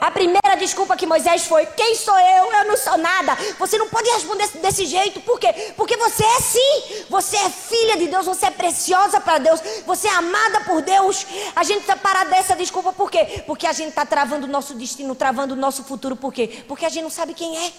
A 0.00 0.10
primeira 0.10 0.54
desculpa 0.56 0.96
que 0.96 1.06
Moisés 1.06 1.46
foi: 1.46 1.66
Quem 1.66 1.94
sou 1.94 2.18
eu? 2.18 2.52
Eu 2.52 2.64
não 2.66 2.76
sou 2.76 2.98
nada. 2.98 3.36
Você 3.58 3.78
não 3.78 3.88
pode 3.88 4.08
responder 4.10 4.48
desse 4.58 4.84
jeito. 4.86 5.20
Por 5.20 5.38
quê? 5.38 5.72
Porque 5.76 5.96
você 5.96 6.22
é 6.22 6.40
sim. 6.40 7.04
Você 7.08 7.36
é 7.36 7.48
filha 7.48 7.96
de 7.96 8.08
Deus. 8.08 8.26
Você 8.26 8.46
é 8.46 8.50
preciosa 8.50 9.20
para 9.20 9.38
Deus. 9.38 9.60
Você 9.86 10.08
é 10.08 10.12
amada 10.12 10.60
por 10.60 10.82
Deus. 10.82 11.26
A 11.56 11.64
gente 11.64 11.80
está 11.80 11.96
parado 11.96 12.30
dessa 12.30 12.54
desculpa. 12.54 12.92
Por 12.92 13.10
quê? 13.10 13.42
Porque 13.46 13.66
a 13.66 13.72
gente 13.72 13.90
está 13.90 14.04
travando 14.04 14.46
o 14.46 14.50
nosso 14.50 14.74
destino, 14.74 15.14
travando 15.14 15.54
o 15.54 15.56
nosso 15.56 15.84
futuro. 15.84 16.16
Por 16.16 16.32
quê? 16.32 16.64
Porque 16.68 16.84
a 16.84 16.88
gente 16.88 17.04
não 17.04 17.10
sabe 17.10 17.32
quem 17.32 17.56
é. 17.56 17.72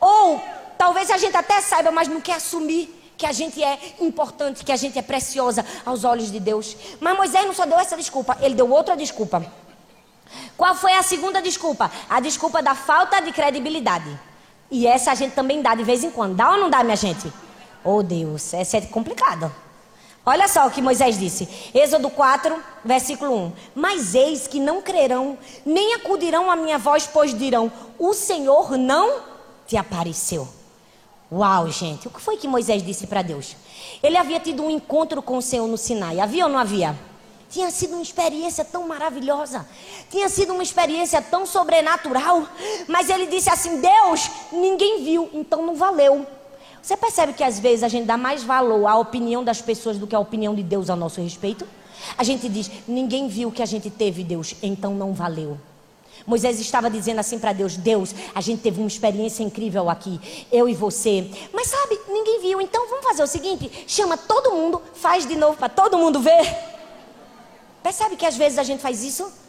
Ou 0.00 0.42
talvez 0.76 1.10
a 1.10 1.16
gente 1.16 1.36
até 1.36 1.60
saiba, 1.60 1.90
mas 1.90 2.08
não 2.08 2.20
quer 2.20 2.34
assumir 2.34 3.05
que 3.16 3.24
a 3.24 3.32
gente 3.32 3.62
é 3.62 3.78
importante, 4.00 4.64
que 4.64 4.72
a 4.72 4.76
gente 4.76 4.98
é 4.98 5.02
preciosa 5.02 5.64
aos 5.84 6.04
olhos 6.04 6.30
de 6.30 6.38
Deus. 6.38 6.76
Mas 7.00 7.16
Moisés 7.16 7.44
não 7.46 7.54
só 7.54 7.64
deu 7.64 7.78
essa 7.78 7.96
desculpa, 7.96 8.36
ele 8.40 8.54
deu 8.54 8.70
outra 8.70 8.96
desculpa. 8.96 9.44
Qual 10.56 10.74
foi 10.74 10.92
a 10.94 11.02
segunda 11.02 11.40
desculpa? 11.40 11.90
A 12.08 12.20
desculpa 12.20 12.62
da 12.62 12.74
falta 12.74 13.20
de 13.20 13.32
credibilidade. 13.32 14.18
E 14.70 14.86
essa 14.86 15.12
a 15.12 15.14
gente 15.14 15.34
também 15.34 15.62
dá 15.62 15.74
de 15.74 15.84
vez 15.84 16.02
em 16.02 16.10
quando. 16.10 16.34
Dá 16.34 16.50
ou 16.50 16.58
não 16.58 16.68
dá, 16.68 16.82
minha 16.82 16.96
gente? 16.96 17.32
Oh 17.84 18.02
Deus, 18.02 18.52
essa 18.52 18.78
é 18.78 18.80
complicada. 18.82 19.52
Olha 20.28 20.48
só 20.48 20.66
o 20.66 20.70
que 20.72 20.82
Moisés 20.82 21.16
disse. 21.16 21.48
Êxodo 21.72 22.10
4, 22.10 22.60
versículo 22.84 23.32
1. 23.32 23.52
Mas 23.76 24.14
eis 24.14 24.48
que 24.48 24.58
não 24.58 24.82
crerão, 24.82 25.38
nem 25.64 25.94
acudirão 25.94 26.50
à 26.50 26.56
minha 26.56 26.78
voz, 26.78 27.06
pois 27.06 27.32
dirão: 27.32 27.70
O 27.96 28.12
Senhor 28.12 28.76
não 28.76 29.20
te 29.68 29.76
apareceu. 29.76 30.48
Uau, 31.30 31.68
gente, 31.70 32.06
o 32.06 32.10
que 32.10 32.20
foi 32.20 32.36
que 32.36 32.46
Moisés 32.46 32.84
disse 32.84 33.06
para 33.06 33.20
Deus? 33.20 33.56
Ele 34.00 34.16
havia 34.16 34.38
tido 34.38 34.62
um 34.62 34.70
encontro 34.70 35.20
com 35.20 35.36
o 35.36 35.42
Senhor 35.42 35.66
no 35.66 35.76
Sinai. 35.76 36.20
Havia 36.20 36.44
ou 36.46 36.50
não 36.50 36.58
havia? 36.58 36.96
Tinha 37.50 37.70
sido 37.70 37.94
uma 37.94 38.02
experiência 38.02 38.64
tão 38.64 38.86
maravilhosa. 38.86 39.68
Tinha 40.08 40.28
sido 40.28 40.52
uma 40.52 40.62
experiência 40.62 41.20
tão 41.20 41.44
sobrenatural. 41.44 42.46
Mas 42.86 43.08
ele 43.08 43.26
disse 43.26 43.50
assim: 43.50 43.80
Deus, 43.80 44.30
ninguém 44.52 45.02
viu, 45.02 45.28
então 45.32 45.66
não 45.66 45.74
valeu. 45.74 46.24
Você 46.80 46.96
percebe 46.96 47.32
que 47.32 47.42
às 47.42 47.58
vezes 47.58 47.82
a 47.82 47.88
gente 47.88 48.06
dá 48.06 48.16
mais 48.16 48.44
valor 48.44 48.86
à 48.86 48.96
opinião 48.96 49.42
das 49.42 49.60
pessoas 49.60 49.98
do 49.98 50.06
que 50.06 50.14
à 50.14 50.20
opinião 50.20 50.54
de 50.54 50.62
Deus 50.62 50.88
a 50.88 50.94
nosso 50.94 51.20
respeito? 51.20 51.66
A 52.16 52.22
gente 52.22 52.48
diz: 52.48 52.70
ninguém 52.86 53.26
viu 53.26 53.48
o 53.48 53.52
que 53.52 53.62
a 53.62 53.66
gente 53.66 53.90
teve, 53.90 54.22
Deus, 54.22 54.54
então 54.62 54.94
não 54.94 55.12
valeu. 55.12 55.58
Moisés 56.26 56.60
estava 56.60 56.88
dizendo 56.88 57.18
assim 57.18 57.38
para 57.38 57.52
Deus: 57.52 57.76
Deus, 57.76 58.14
a 58.34 58.40
gente 58.40 58.62
teve 58.62 58.78
uma 58.80 58.88
experiência 58.88 59.42
incrível 59.42 59.90
aqui, 59.90 60.20
eu 60.52 60.68
e 60.68 60.74
você. 60.74 61.30
Mas 61.52 61.68
sabe, 61.68 61.98
ninguém 62.08 62.40
viu. 62.40 62.60
Então 62.60 62.88
vamos 62.88 63.04
fazer 63.04 63.22
o 63.22 63.26
seguinte: 63.26 63.84
chama 63.86 64.16
todo 64.16 64.52
mundo, 64.52 64.80
faz 64.94 65.26
de 65.26 65.36
novo 65.36 65.56
para 65.56 65.68
todo 65.68 65.98
mundo 65.98 66.20
ver. 66.20 66.54
Percebe 67.82 68.16
que 68.16 68.26
às 68.26 68.36
vezes 68.36 68.58
a 68.58 68.62
gente 68.62 68.80
faz 68.80 69.02
isso? 69.04 69.45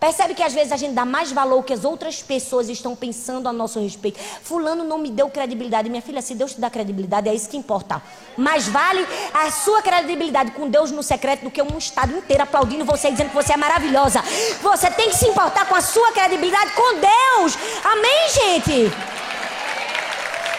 Percebe 0.00 0.32
que 0.34 0.42
às 0.42 0.54
vezes 0.54 0.72
a 0.72 0.78
gente 0.78 0.94
dá 0.94 1.04
mais 1.04 1.30
valor 1.30 1.62
que 1.62 1.74
as 1.74 1.84
outras 1.84 2.22
pessoas 2.22 2.70
estão 2.70 2.96
pensando 2.96 3.46
a 3.46 3.52
nosso 3.52 3.78
respeito. 3.78 4.18
Fulano 4.42 4.82
não 4.82 4.96
me 4.96 5.10
deu 5.10 5.28
credibilidade. 5.28 5.90
Minha 5.90 6.00
filha, 6.00 6.22
se 6.22 6.34
Deus 6.34 6.54
te 6.54 6.60
dá 6.60 6.70
credibilidade, 6.70 7.28
é 7.28 7.34
isso 7.34 7.50
que 7.50 7.56
importa. 7.58 8.02
Mais 8.34 8.66
vale 8.66 9.06
a 9.34 9.50
sua 9.50 9.82
credibilidade 9.82 10.52
com 10.52 10.70
Deus 10.70 10.90
no 10.90 11.02
secreto 11.02 11.44
do 11.44 11.50
que 11.50 11.60
um 11.60 11.76
estado 11.76 12.16
inteiro 12.16 12.42
aplaudindo 12.42 12.82
você 12.82 13.08
e 13.08 13.10
dizendo 13.10 13.28
que 13.28 13.34
você 13.34 13.52
é 13.52 13.58
maravilhosa. 13.58 14.22
Você 14.62 14.90
tem 14.90 15.10
que 15.10 15.16
se 15.16 15.26
importar 15.28 15.68
com 15.68 15.76
a 15.76 15.82
sua 15.82 16.10
credibilidade 16.12 16.70
com 16.70 16.94
Deus. 16.94 17.58
Amém, 17.84 18.28
gente? 18.30 18.90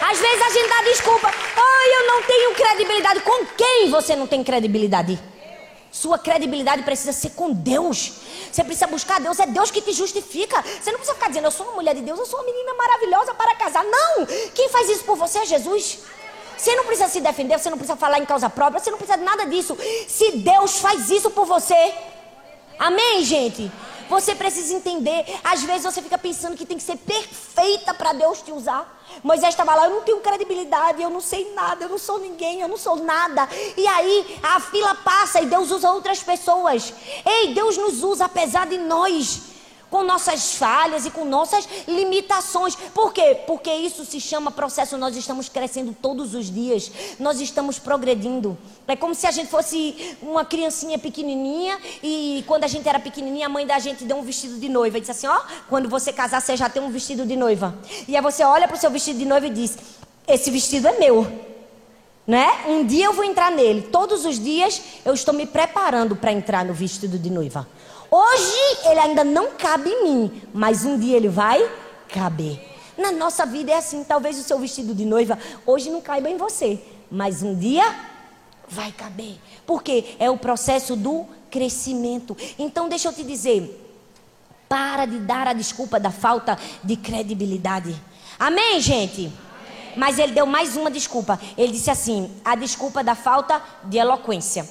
Às 0.02 0.20
vezes 0.20 0.42
a 0.42 0.50
gente 0.52 0.70
dá 0.70 0.84
desculpa. 0.84 1.32
Oh, 1.58 2.00
eu 2.00 2.08
não 2.08 2.22
tenho 2.22 2.54
credibilidade. 2.54 3.22
Com 3.22 3.44
quem 3.58 3.90
você 3.90 4.16
não 4.16 4.28
tem 4.28 4.44
credibilidade? 4.44 5.31
Sua 5.92 6.18
credibilidade 6.18 6.84
precisa 6.84 7.12
ser 7.12 7.32
com 7.32 7.52
Deus. 7.52 8.14
Você 8.52 8.64
precisa 8.64 8.88
buscar 8.88 9.20
Deus, 9.20 9.38
é 9.40 9.46
Deus 9.46 9.70
que 9.70 9.82
te 9.82 9.92
justifica. 9.92 10.62
Você 10.62 10.90
não 10.90 11.00
precisa 11.00 11.16
ficar 11.16 11.28
dizendo, 11.28 11.46
eu 11.46 11.52
sou 11.52 11.66
uma 11.66 11.76
mulher 11.76 11.94
de 11.94 12.02
Deus, 12.02 12.18
eu 12.18 12.26
sou 12.26 12.40
uma 12.40 12.46
menina 12.46 12.74
maravilhosa 12.76 13.34
para 13.34 13.56
casar. 13.56 13.84
Não! 13.84 14.26
Quem 14.56 14.70
faz 14.70 14.90
isso 14.90 15.04
por 15.04 15.18
você 15.18 15.40
é 15.40 15.46
Jesus. 15.46 16.00
Você 16.58 16.76
não 16.76 16.86
precisa 16.86 17.10
se 17.10 17.20
defender, 17.20 17.60
você 17.60 17.70
não 17.70 17.78
precisa 17.78 17.98
falar 17.98 18.20
em 18.20 18.26
causa 18.26 18.50
própria, 18.50 18.80
você 18.80 18.92
não 18.92 18.98
precisa 18.98 19.18
de 19.18 19.24
nada 19.24 19.46
disso. 19.46 19.78
Se 20.08 20.32
Deus 20.38 20.80
faz 20.80 21.10
isso 21.10 21.30
por 21.32 21.46
você. 21.46 21.94
Amém, 22.80 23.24
gente? 23.24 23.70
Você 24.12 24.36
precisa 24.36 24.74
entender. 24.74 25.24
Às 25.42 25.64
vezes 25.64 25.86
você 25.86 26.02
fica 26.02 26.18
pensando 26.18 26.58
que 26.58 26.66
tem 26.66 26.76
que 26.76 26.84
ser 26.84 26.98
perfeita 26.98 27.94
para 27.94 28.12
Deus 28.12 28.42
te 28.42 28.52
usar. 28.52 29.00
Moisés 29.24 29.54
estava 29.54 29.74
lá, 29.74 29.86
eu 29.86 29.92
não 29.92 30.02
tenho 30.02 30.20
credibilidade, 30.20 31.02
eu 31.02 31.10
não 31.10 31.22
sei 31.22 31.54
nada, 31.54 31.86
eu 31.86 31.90
não 31.90 31.98
sou 31.98 32.20
ninguém, 32.20 32.60
eu 32.60 32.68
não 32.68 32.76
sou 32.76 32.98
nada. 32.98 33.48
E 33.78 33.88
aí 33.88 34.38
a 34.44 34.60
fila 34.60 34.96
passa 34.96 35.40
e 35.40 35.46
Deus 35.46 35.72
usa 35.72 35.90
outras 35.92 36.22
pessoas. 36.22 36.94
Ei, 37.26 37.54
Deus 37.54 37.78
nos 37.78 38.04
usa 38.04 38.26
apesar 38.26 38.68
de 38.68 38.78
nós 38.80 39.51
com 39.92 40.04
nossas 40.04 40.56
falhas 40.56 41.06
e 41.06 41.12
com 41.12 41.26
nossas 41.26 41.68
limitações. 41.86 42.76
Por 42.76 43.14
quê? 43.14 43.38
Porque 43.46 43.70
isso 43.70 44.06
se 44.06 44.22
chama 44.22 44.50
processo. 44.50 44.98
Nós 44.98 45.16
estamos 45.18 45.50
crescendo 45.50 45.94
todos 46.02 46.34
os 46.34 46.52
dias, 46.52 46.90
nós 47.20 47.42
estamos 47.42 47.78
progredindo. 47.78 48.58
É 48.88 48.96
como 48.96 49.14
se 49.14 49.28
a 49.28 49.32
gente 49.32 49.50
fosse 49.50 50.18
uma 50.22 50.46
criancinha 50.46 50.98
pequenininha 50.98 51.78
e 52.02 52.44
quando 52.48 52.64
a 52.64 52.68
gente 52.68 52.88
era 52.88 53.00
pequenininha, 53.00 53.46
a 53.46 53.50
mãe 53.50 53.68
da 53.68 53.78
gente 53.80 54.06
deu 54.06 54.18
um 54.18 54.24
vestido 54.24 54.58
de 54.58 54.70
noiva 54.70 54.98
e 54.98 55.02
disse 55.02 55.12
assim: 55.12 55.28
Ó, 55.28 55.40
quando 55.70 55.90
você 55.90 56.14
casar, 56.14 56.42
você 56.42 56.56
já 56.56 56.70
tem 56.70 56.82
um 56.82 56.90
vestido 56.90 57.26
de 57.26 57.36
noiva. 57.36 57.76
E 58.08 58.16
aí 58.16 58.22
você 58.22 58.44
olha 58.44 58.68
para 58.68 58.78
o 58.78 58.80
seu 58.80 58.90
vestido 58.90 59.20
de 59.20 59.26
noiva 59.26 59.48
e 59.48 59.50
diz: 59.50 59.78
Esse 60.26 60.50
vestido 60.50 60.88
é 60.88 60.98
meu. 60.98 61.52
Né? 62.26 62.48
Um 62.68 62.86
dia 62.86 63.06
eu 63.08 63.14
vou 63.14 63.26
entrar 63.26 63.52
nele. 63.52 63.82
Todos 63.82 64.26
os 64.26 64.40
dias 64.40 64.82
eu 65.04 65.14
estou 65.14 65.34
me 65.34 65.46
preparando 65.46 66.16
para 66.16 66.32
entrar 66.32 66.64
no 66.64 66.74
vestido 66.74 67.20
de 67.20 67.30
noiva. 67.30 67.68
Hoje 68.14 68.90
ele 68.90 69.00
ainda 69.00 69.24
não 69.24 69.52
cabe 69.52 69.90
em 69.90 70.04
mim, 70.04 70.42
mas 70.54 70.84
um 70.84 71.00
dia 71.00 71.16
ele 71.16 71.30
vai 71.30 71.66
caber. 72.10 72.60
Na 72.98 73.10
nossa 73.10 73.46
vida 73.46 73.72
é 73.72 73.78
assim, 73.78 74.04
talvez 74.04 74.38
o 74.38 74.44
seu 74.44 74.60
vestido 74.60 74.94
de 74.94 75.06
noiva 75.06 75.40
hoje 75.66 75.90
não 75.90 76.02
caiba 76.02 76.30
em 76.30 76.36
você, 76.36 76.78
mas 77.10 77.42
um 77.42 77.56
dia 77.58 77.96
vai 78.68 78.92
caber. 78.92 79.38
Porque 79.66 80.18
é 80.20 80.30
o 80.30 80.38
processo 80.38 80.98
do 80.98 81.26
crescimento. 81.50 82.36
Então 82.60 82.90
deixa 82.90 83.08
eu 83.08 83.14
te 83.14 83.24
dizer, 83.24 83.82
para 84.68 85.06
de 85.06 85.20
dar 85.20 85.48
a 85.48 85.54
desculpa 85.54 85.98
da 85.98 86.12
falta 86.12 86.60
de 86.84 86.98
credibilidade. 86.98 87.96
Amém, 88.38 88.82
gente? 88.82 89.32
Mas 89.96 90.20
ele 90.20 90.34
deu 90.34 90.46
mais 90.46 90.76
uma 90.76 90.92
desculpa. 90.92 91.40
Ele 91.58 91.72
disse 91.72 91.90
assim: 91.90 92.30
a 92.44 92.56
desculpa 92.56 93.02
da 93.02 93.16
falta 93.16 93.62
de 93.86 93.98
eloquência 93.98 94.68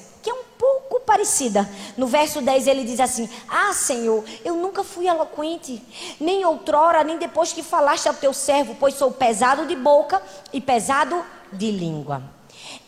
pouco 0.61 0.70
parecida. 0.99 1.69
No 1.95 2.07
verso 2.07 2.41
10 2.41 2.67
ele 2.67 2.83
diz 2.83 2.99
assim: 2.99 3.29
Ah, 3.47 3.73
Senhor, 3.73 4.23
eu 4.43 4.55
nunca 4.55 4.83
fui 4.83 5.07
eloquente, 5.07 5.81
nem 6.19 6.43
outrora, 6.45 7.03
nem 7.03 7.17
depois 7.17 7.53
que 7.53 7.63
falaste 7.63 8.07
ao 8.07 8.13
teu 8.13 8.33
servo, 8.33 8.75
pois 8.79 8.95
sou 8.95 9.11
pesado 9.11 9.65
de 9.65 9.75
boca 9.75 10.21
e 10.51 10.59
pesado 10.59 11.23
de 11.51 11.71
língua. 11.71 12.21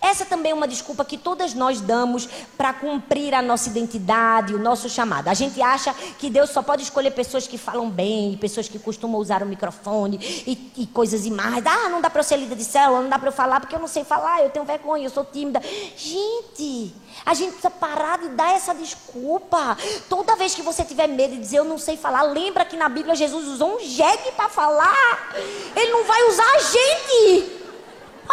Essa 0.04 0.26
também 0.26 0.52
é 0.52 0.56
uma 0.56 0.68
desculpa 0.68 1.06
que 1.06 1.18
todas 1.18 1.54
nós 1.54 1.80
damos 1.80 2.28
para 2.58 2.74
cumprir 2.74 3.34
a 3.34 3.42
nossa 3.42 3.70
identidade, 3.70 4.54
o 4.54 4.60
nosso 4.60 4.90
chamado. 4.90 5.30
A 5.30 5.34
gente 5.34 5.62
acha 5.62 5.94
que 6.20 6.30
Deus 6.30 6.50
só 6.50 6.62
pode 6.62 6.84
escolher 6.84 7.12
pessoas 7.12 7.48
que 7.48 7.58
falam 7.58 7.90
bem, 7.90 8.36
pessoas 8.36 8.68
que 8.68 8.78
costumam 8.78 9.22
usar 9.22 9.42
o 9.42 9.46
microfone 9.46 10.20
e, 10.46 10.72
e 10.76 10.88
coisas 10.88 11.26
e 11.26 11.32
mais. 11.32 11.66
Ah, 11.66 11.88
não 11.88 12.02
dá 12.02 12.10
para 12.10 12.20
eu 12.20 12.24
ser 12.26 12.36
líder 12.36 12.58
de 12.58 12.66
célula, 12.66 13.02
não 13.02 13.10
dá 13.10 13.18
para 13.18 13.30
eu 13.30 13.34
falar 13.34 13.62
porque 13.62 13.74
eu 13.74 13.80
não 13.80 13.88
sei 13.88 14.04
falar, 14.04 14.44
eu 14.44 14.50
tenho 14.50 14.66
vergonha, 14.66 15.06
eu 15.06 15.10
sou 15.10 15.24
tímida. 15.24 15.62
Gente, 15.96 16.94
a 17.26 17.34
gente 17.34 17.52
precisa 17.52 17.70
parar 17.70 18.18
de 18.18 18.28
dar 18.30 18.54
essa 18.54 18.76
desculpa. 18.76 19.78
Toda 20.10 20.36
vez 20.36 20.54
que 20.54 20.62
você 20.62 20.84
tiver 20.84 21.08
medo 21.08 21.36
de 21.36 21.40
dizer 21.40 21.60
eu 21.60 21.66
não 21.66 21.78
sei 21.78 21.96
falar, 21.96 22.24
lembra 22.24 22.66
que 22.66 22.76
na 22.76 22.90
Bíblia 22.90 23.16
Jesus 23.16 23.48
usou 23.48 23.78
um 23.78 23.80
jegue 23.80 24.34
para 24.36 24.50
falar. 24.50 25.34
Ele 25.78 25.92
não 25.94 26.04
vai 26.04 26.28
usar 26.28 26.56
a 26.56 26.60
gente. 26.60 27.62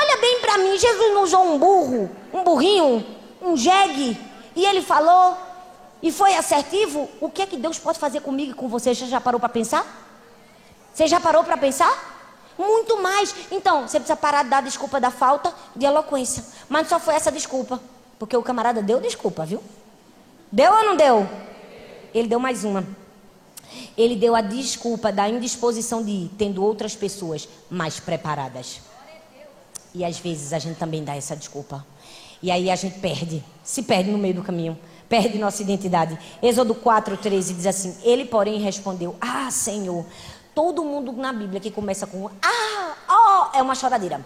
Olha 0.00 0.16
bem 0.18 0.40
para 0.40 0.56
mim, 0.56 0.78
Jesus 0.78 1.12
não 1.12 1.24
usou 1.24 1.44
um 1.44 1.58
burro, 1.58 2.10
um 2.32 2.42
burrinho, 2.42 3.06
um 3.42 3.54
jegue, 3.54 4.18
e 4.56 4.64
ele 4.64 4.80
falou, 4.80 5.36
e 6.02 6.10
foi 6.10 6.34
assertivo. 6.34 7.06
O 7.20 7.28
que 7.28 7.42
é 7.42 7.46
que 7.46 7.56
Deus 7.58 7.78
pode 7.78 7.98
fazer 7.98 8.20
comigo 8.20 8.52
e 8.52 8.54
com 8.54 8.66
você? 8.66 8.94
Você 8.94 9.06
já 9.06 9.20
parou 9.20 9.38
para 9.38 9.50
pensar? 9.50 9.84
Você 10.94 11.06
já 11.06 11.20
parou 11.20 11.44
para 11.44 11.58
pensar? 11.58 11.92
Muito 12.58 13.02
mais. 13.02 13.34
Então, 13.50 13.86
você 13.86 13.98
precisa 13.98 14.16
parar 14.16 14.42
de 14.42 14.48
dar 14.48 14.62
desculpa 14.62 14.98
da 14.98 15.10
falta 15.10 15.54
de 15.76 15.84
eloquência. 15.84 16.44
Mas 16.68 16.88
só 16.88 16.98
foi 16.98 17.14
essa 17.14 17.30
desculpa. 17.30 17.80
Porque 18.18 18.36
o 18.36 18.42
camarada 18.42 18.82
deu 18.82 19.00
desculpa, 19.00 19.44
viu? 19.44 19.62
Deu 20.50 20.72
ou 20.72 20.84
não 20.84 20.96
deu? 20.96 21.28
Ele 22.14 22.28
deu 22.28 22.40
mais 22.40 22.64
uma. 22.64 22.86
Ele 23.96 24.16
deu 24.16 24.34
a 24.34 24.40
desculpa 24.40 25.12
da 25.12 25.28
indisposição 25.28 26.02
de 26.02 26.10
ir, 26.10 26.30
tendo 26.36 26.62
outras 26.62 26.94
pessoas 26.94 27.48
mais 27.70 28.00
preparadas. 28.00 28.80
E 29.94 30.04
às 30.04 30.18
vezes 30.18 30.52
a 30.52 30.58
gente 30.58 30.78
também 30.78 31.02
dá 31.02 31.16
essa 31.16 31.34
desculpa. 31.34 31.84
E 32.42 32.50
aí 32.50 32.70
a 32.70 32.76
gente 32.76 32.98
perde, 33.00 33.44
se 33.62 33.82
perde 33.82 34.10
no 34.10 34.16
meio 34.16 34.34
do 34.34 34.42
caminho, 34.42 34.78
perde 35.08 35.38
nossa 35.38 35.62
identidade. 35.62 36.18
Êxodo 36.42 36.74
4, 36.74 37.16
13 37.16 37.54
diz 37.54 37.66
assim: 37.66 37.96
Ele, 38.02 38.24
porém, 38.24 38.58
respondeu: 38.60 39.14
Ah, 39.20 39.50
Senhor, 39.50 40.06
todo 40.54 40.82
mundo 40.84 41.12
na 41.12 41.32
Bíblia 41.32 41.60
que 41.60 41.70
começa 41.70 42.06
com 42.06 42.30
Ah, 42.42 42.94
oh, 43.52 43.58
é 43.58 43.62
uma 43.62 43.74
choradeira. 43.74 44.24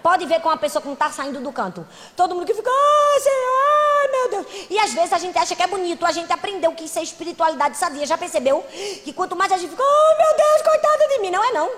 Pode 0.00 0.26
ver 0.26 0.38
com 0.42 0.50
uma 0.50 0.56
pessoa 0.58 0.82
que 0.82 0.86
não 0.86 0.92
está 0.92 1.10
saindo 1.10 1.40
do 1.40 1.50
canto. 1.50 1.84
Todo 2.14 2.34
mundo 2.34 2.44
que 2.44 2.52
fica, 2.52 2.70
ah, 2.70 3.20
Senhor, 3.20 4.12
meu 4.12 4.30
Deus. 4.30 4.66
E 4.68 4.78
às 4.78 4.92
vezes 4.92 5.12
a 5.14 5.18
gente 5.18 5.36
acha 5.38 5.56
que 5.56 5.62
é 5.62 5.66
bonito, 5.66 6.04
a 6.04 6.12
gente 6.12 6.30
aprendeu 6.30 6.72
que 6.72 6.84
isso 6.84 6.98
é 6.98 7.02
espiritualidade 7.02 7.78
sadia. 7.78 8.04
Já 8.04 8.18
percebeu? 8.18 8.62
Que 9.02 9.14
quanto 9.14 9.34
mais 9.34 9.50
a 9.50 9.56
gente 9.56 9.70
fica, 9.70 9.82
oh, 9.82 10.16
meu 10.18 10.36
Deus, 10.36 10.62
coitado 10.62 11.08
de 11.08 11.18
mim. 11.20 11.30
Não 11.30 11.42
é 11.42 11.52
não. 11.52 11.70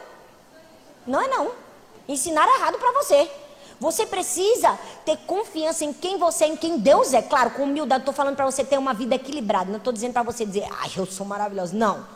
Não 1.07 1.23
é 1.23 1.29
não. 1.29 1.66
Ensinaram 2.09 2.55
errado 2.57 2.79
para 2.79 2.93
você. 2.93 3.31
Você 3.79 4.07
precisa 4.07 4.79
ter 5.05 5.19
confiança 5.27 5.85
em 5.85 5.93
quem 5.93 6.17
você 6.19 6.45
é, 6.45 6.49
em 6.49 6.57
quem 6.57 6.79
Deus 6.79 7.13
é. 7.13 7.21
Claro, 7.21 7.51
com 7.51 7.65
humildade, 7.65 8.03
estou 8.03 8.15
falando 8.15 8.37
para 8.37 8.47
você 8.47 8.65
ter 8.65 8.79
uma 8.79 8.95
vida 8.95 9.15
equilibrada. 9.15 9.71
Não 9.71 9.79
estou 9.79 9.93
dizendo 9.93 10.15
para 10.15 10.23
você 10.23 10.47
dizer, 10.47 10.67
ai, 10.81 10.91
eu 10.97 11.05
sou 11.05 11.27
maravilhoso. 11.27 11.77
Não. 11.77 12.07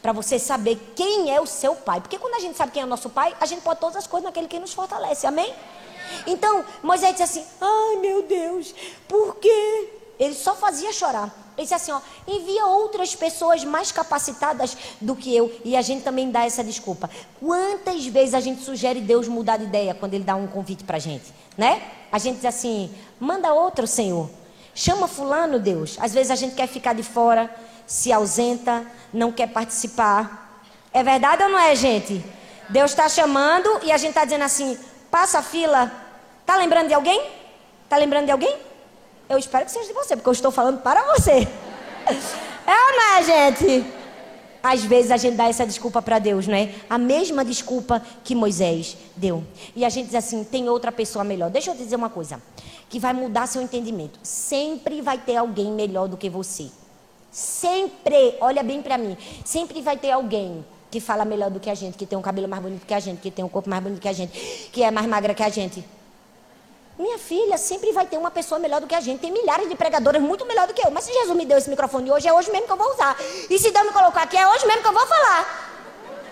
Para 0.00 0.12
você 0.12 0.38
saber 0.38 0.78
quem 0.96 1.34
é 1.34 1.40
o 1.40 1.46
seu 1.46 1.74
pai. 1.74 2.00
Porque 2.00 2.18
quando 2.18 2.34
a 2.34 2.40
gente 2.40 2.56
sabe 2.56 2.72
quem 2.72 2.82
é 2.82 2.84
o 2.84 2.88
nosso 2.88 3.10
pai, 3.10 3.36
a 3.40 3.46
gente 3.46 3.62
pode 3.62 3.78
todas 3.78 3.96
as 3.96 4.06
coisas 4.06 4.24
naquele 4.24 4.48
que 4.48 4.58
nos 4.58 4.72
fortalece. 4.72 5.26
Amém? 5.26 5.54
Então, 6.26 6.64
Moisés 6.82 7.12
disse 7.12 7.22
assim: 7.22 7.46
Ai 7.60 7.96
meu 7.96 8.22
Deus, 8.22 8.74
por 9.06 9.36
quê? 9.36 10.01
Ele 10.22 10.34
só 10.34 10.54
fazia 10.54 10.92
chorar. 10.92 11.34
Ele 11.56 11.64
disse 11.64 11.74
assim: 11.74 11.90
ó, 11.90 12.00
envia 12.28 12.64
outras 12.66 13.12
pessoas 13.12 13.64
mais 13.64 13.90
capacitadas 13.90 14.76
do 15.00 15.16
que 15.16 15.34
eu. 15.34 15.52
E 15.64 15.76
a 15.76 15.82
gente 15.82 16.04
também 16.04 16.30
dá 16.30 16.44
essa 16.44 16.62
desculpa. 16.62 17.10
Quantas 17.40 18.06
vezes 18.06 18.32
a 18.32 18.40
gente 18.40 18.62
sugere 18.62 19.00
Deus 19.00 19.26
mudar 19.26 19.56
de 19.56 19.64
ideia 19.64 19.94
quando 19.94 20.14
Ele 20.14 20.22
dá 20.22 20.36
um 20.36 20.46
convite 20.46 20.84
para 20.84 20.96
a 20.96 21.00
gente? 21.00 21.34
Né? 21.58 21.82
A 22.12 22.18
gente 22.18 22.36
diz 22.36 22.44
assim: 22.44 22.94
manda 23.18 23.52
outro, 23.52 23.84
Senhor. 23.84 24.30
Chama 24.72 25.08
Fulano, 25.08 25.58
Deus. 25.58 25.96
Às 26.00 26.14
vezes 26.14 26.30
a 26.30 26.36
gente 26.36 26.54
quer 26.54 26.68
ficar 26.68 26.94
de 26.94 27.02
fora, 27.02 27.52
se 27.84 28.12
ausenta, 28.12 28.86
não 29.12 29.32
quer 29.32 29.48
participar. 29.48 30.62
É 30.92 31.02
verdade 31.02 31.42
ou 31.42 31.48
não 31.48 31.58
é, 31.58 31.74
gente? 31.74 32.24
Deus 32.68 32.92
está 32.92 33.08
chamando 33.08 33.80
e 33.82 33.90
a 33.90 33.96
gente 33.96 34.10
está 34.10 34.24
dizendo 34.24 34.44
assim: 34.44 34.78
passa 35.10 35.40
a 35.40 35.42
fila. 35.42 35.92
Tá 36.46 36.56
lembrando 36.56 36.86
de 36.86 36.94
alguém? 36.94 37.28
Tá 37.88 37.96
lembrando 37.96 38.26
de 38.26 38.30
alguém? 38.30 38.71
Eu 39.32 39.38
espero 39.38 39.64
que 39.64 39.70
seja 39.70 39.86
de 39.86 39.94
você, 39.94 40.14
porque 40.14 40.28
eu 40.28 40.34
estou 40.34 40.50
falando 40.50 40.82
para 40.82 41.02
você. 41.14 41.48
É 42.64 42.70
ou 42.70 42.96
não 42.96 43.16
é, 43.16 43.22
gente? 43.22 43.84
Às 44.62 44.84
vezes 44.84 45.10
a 45.10 45.16
gente 45.16 45.36
dá 45.36 45.48
essa 45.48 45.64
desculpa 45.64 46.02
para 46.02 46.18
Deus, 46.18 46.46
não 46.46 46.54
é? 46.54 46.74
A 46.88 46.98
mesma 46.98 47.42
desculpa 47.42 48.02
que 48.22 48.34
Moisés 48.34 48.94
deu. 49.16 49.42
E 49.74 49.86
a 49.86 49.88
gente 49.88 50.06
diz 50.06 50.14
assim: 50.14 50.44
tem 50.44 50.68
outra 50.68 50.92
pessoa 50.92 51.24
melhor. 51.24 51.48
Deixa 51.48 51.70
eu 51.70 51.74
te 51.74 51.82
dizer 51.82 51.96
uma 51.96 52.10
coisa 52.10 52.42
que 52.90 53.00
vai 53.00 53.14
mudar 53.14 53.46
seu 53.46 53.62
entendimento. 53.62 54.18
Sempre 54.22 55.00
vai 55.00 55.16
ter 55.16 55.36
alguém 55.36 55.72
melhor 55.72 56.08
do 56.08 56.18
que 56.18 56.28
você. 56.28 56.68
Sempre, 57.30 58.36
olha 58.38 58.62
bem 58.62 58.82
para 58.82 58.98
mim. 58.98 59.16
Sempre 59.46 59.80
vai 59.80 59.96
ter 59.96 60.10
alguém 60.10 60.62
que 60.90 61.00
fala 61.00 61.24
melhor 61.24 61.50
do 61.50 61.58
que 61.58 61.70
a 61.70 61.74
gente, 61.74 61.96
que 61.96 62.04
tem 62.04 62.18
um 62.18 62.22
cabelo 62.22 62.46
mais 62.46 62.62
bonito 62.62 62.84
que 62.84 62.92
a 62.92 63.00
gente, 63.00 63.18
que 63.18 63.30
tem 63.30 63.42
um 63.42 63.48
corpo 63.48 63.70
mais 63.70 63.82
bonito 63.82 63.98
que 63.98 64.08
a 64.08 64.12
gente, 64.12 64.68
que 64.70 64.82
é 64.82 64.90
mais 64.90 65.06
magra 65.06 65.32
que 65.32 65.42
a 65.42 65.48
gente. 65.48 65.82
Minha 66.98 67.18
filha, 67.18 67.56
sempre 67.56 67.90
vai 67.90 68.06
ter 68.06 68.18
uma 68.18 68.30
pessoa 68.30 68.58
melhor 68.58 68.80
do 68.80 68.86
que 68.86 68.94
a 68.94 69.00
gente. 69.00 69.20
Tem 69.20 69.32
milhares 69.32 69.68
de 69.68 69.74
pregadoras 69.74 70.20
muito 70.20 70.44
melhor 70.44 70.66
do 70.66 70.74
que 70.74 70.86
eu. 70.86 70.90
Mas 70.90 71.04
se 71.04 71.12
Jesus 71.12 71.36
me 71.36 71.46
deu 71.46 71.56
esse 71.56 71.70
microfone 71.70 72.12
hoje, 72.12 72.28
é 72.28 72.32
hoje 72.32 72.50
mesmo 72.50 72.66
que 72.66 72.72
eu 72.72 72.76
vou 72.76 72.92
usar. 72.92 73.16
E 73.48 73.58
se 73.58 73.70
Deus 73.70 73.86
me 73.86 73.92
colocar 73.92 74.22
aqui, 74.22 74.36
é 74.36 74.46
hoje 74.46 74.66
mesmo 74.66 74.82
que 74.82 74.88
eu 74.88 74.92
vou 74.92 75.06
falar. 75.06 75.68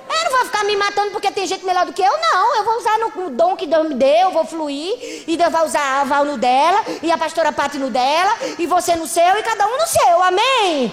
Eu 0.08 0.24
não 0.24 0.30
vou 0.32 0.44
ficar 0.44 0.64
me 0.64 0.76
matando 0.76 1.12
porque 1.12 1.30
tem 1.30 1.46
gente 1.46 1.64
melhor 1.64 1.86
do 1.86 1.92
que 1.92 2.02
eu, 2.02 2.12
não. 2.12 2.56
Eu 2.56 2.64
vou 2.64 2.76
usar 2.76 2.98
no 2.98 3.30
dom 3.30 3.56
que 3.56 3.66
Deus 3.66 3.88
me 3.88 3.94
deu, 3.94 4.32
vou 4.32 4.44
fluir. 4.44 5.24
E 5.26 5.36
Deus 5.36 5.50
vai 5.50 5.64
usar 5.64 6.00
a 6.00 6.04
Val 6.04 6.24
no 6.24 6.36
dela, 6.36 6.84
e 7.02 7.10
a 7.10 7.16
pastora 7.16 7.52
Pati 7.52 7.78
no 7.78 7.90
dela, 7.90 8.36
e 8.58 8.66
você 8.66 8.96
no 8.96 9.06
seu, 9.06 9.38
e 9.38 9.42
cada 9.42 9.66
um 9.66 9.78
no 9.78 9.86
seu. 9.86 10.22
Amém? 10.22 10.92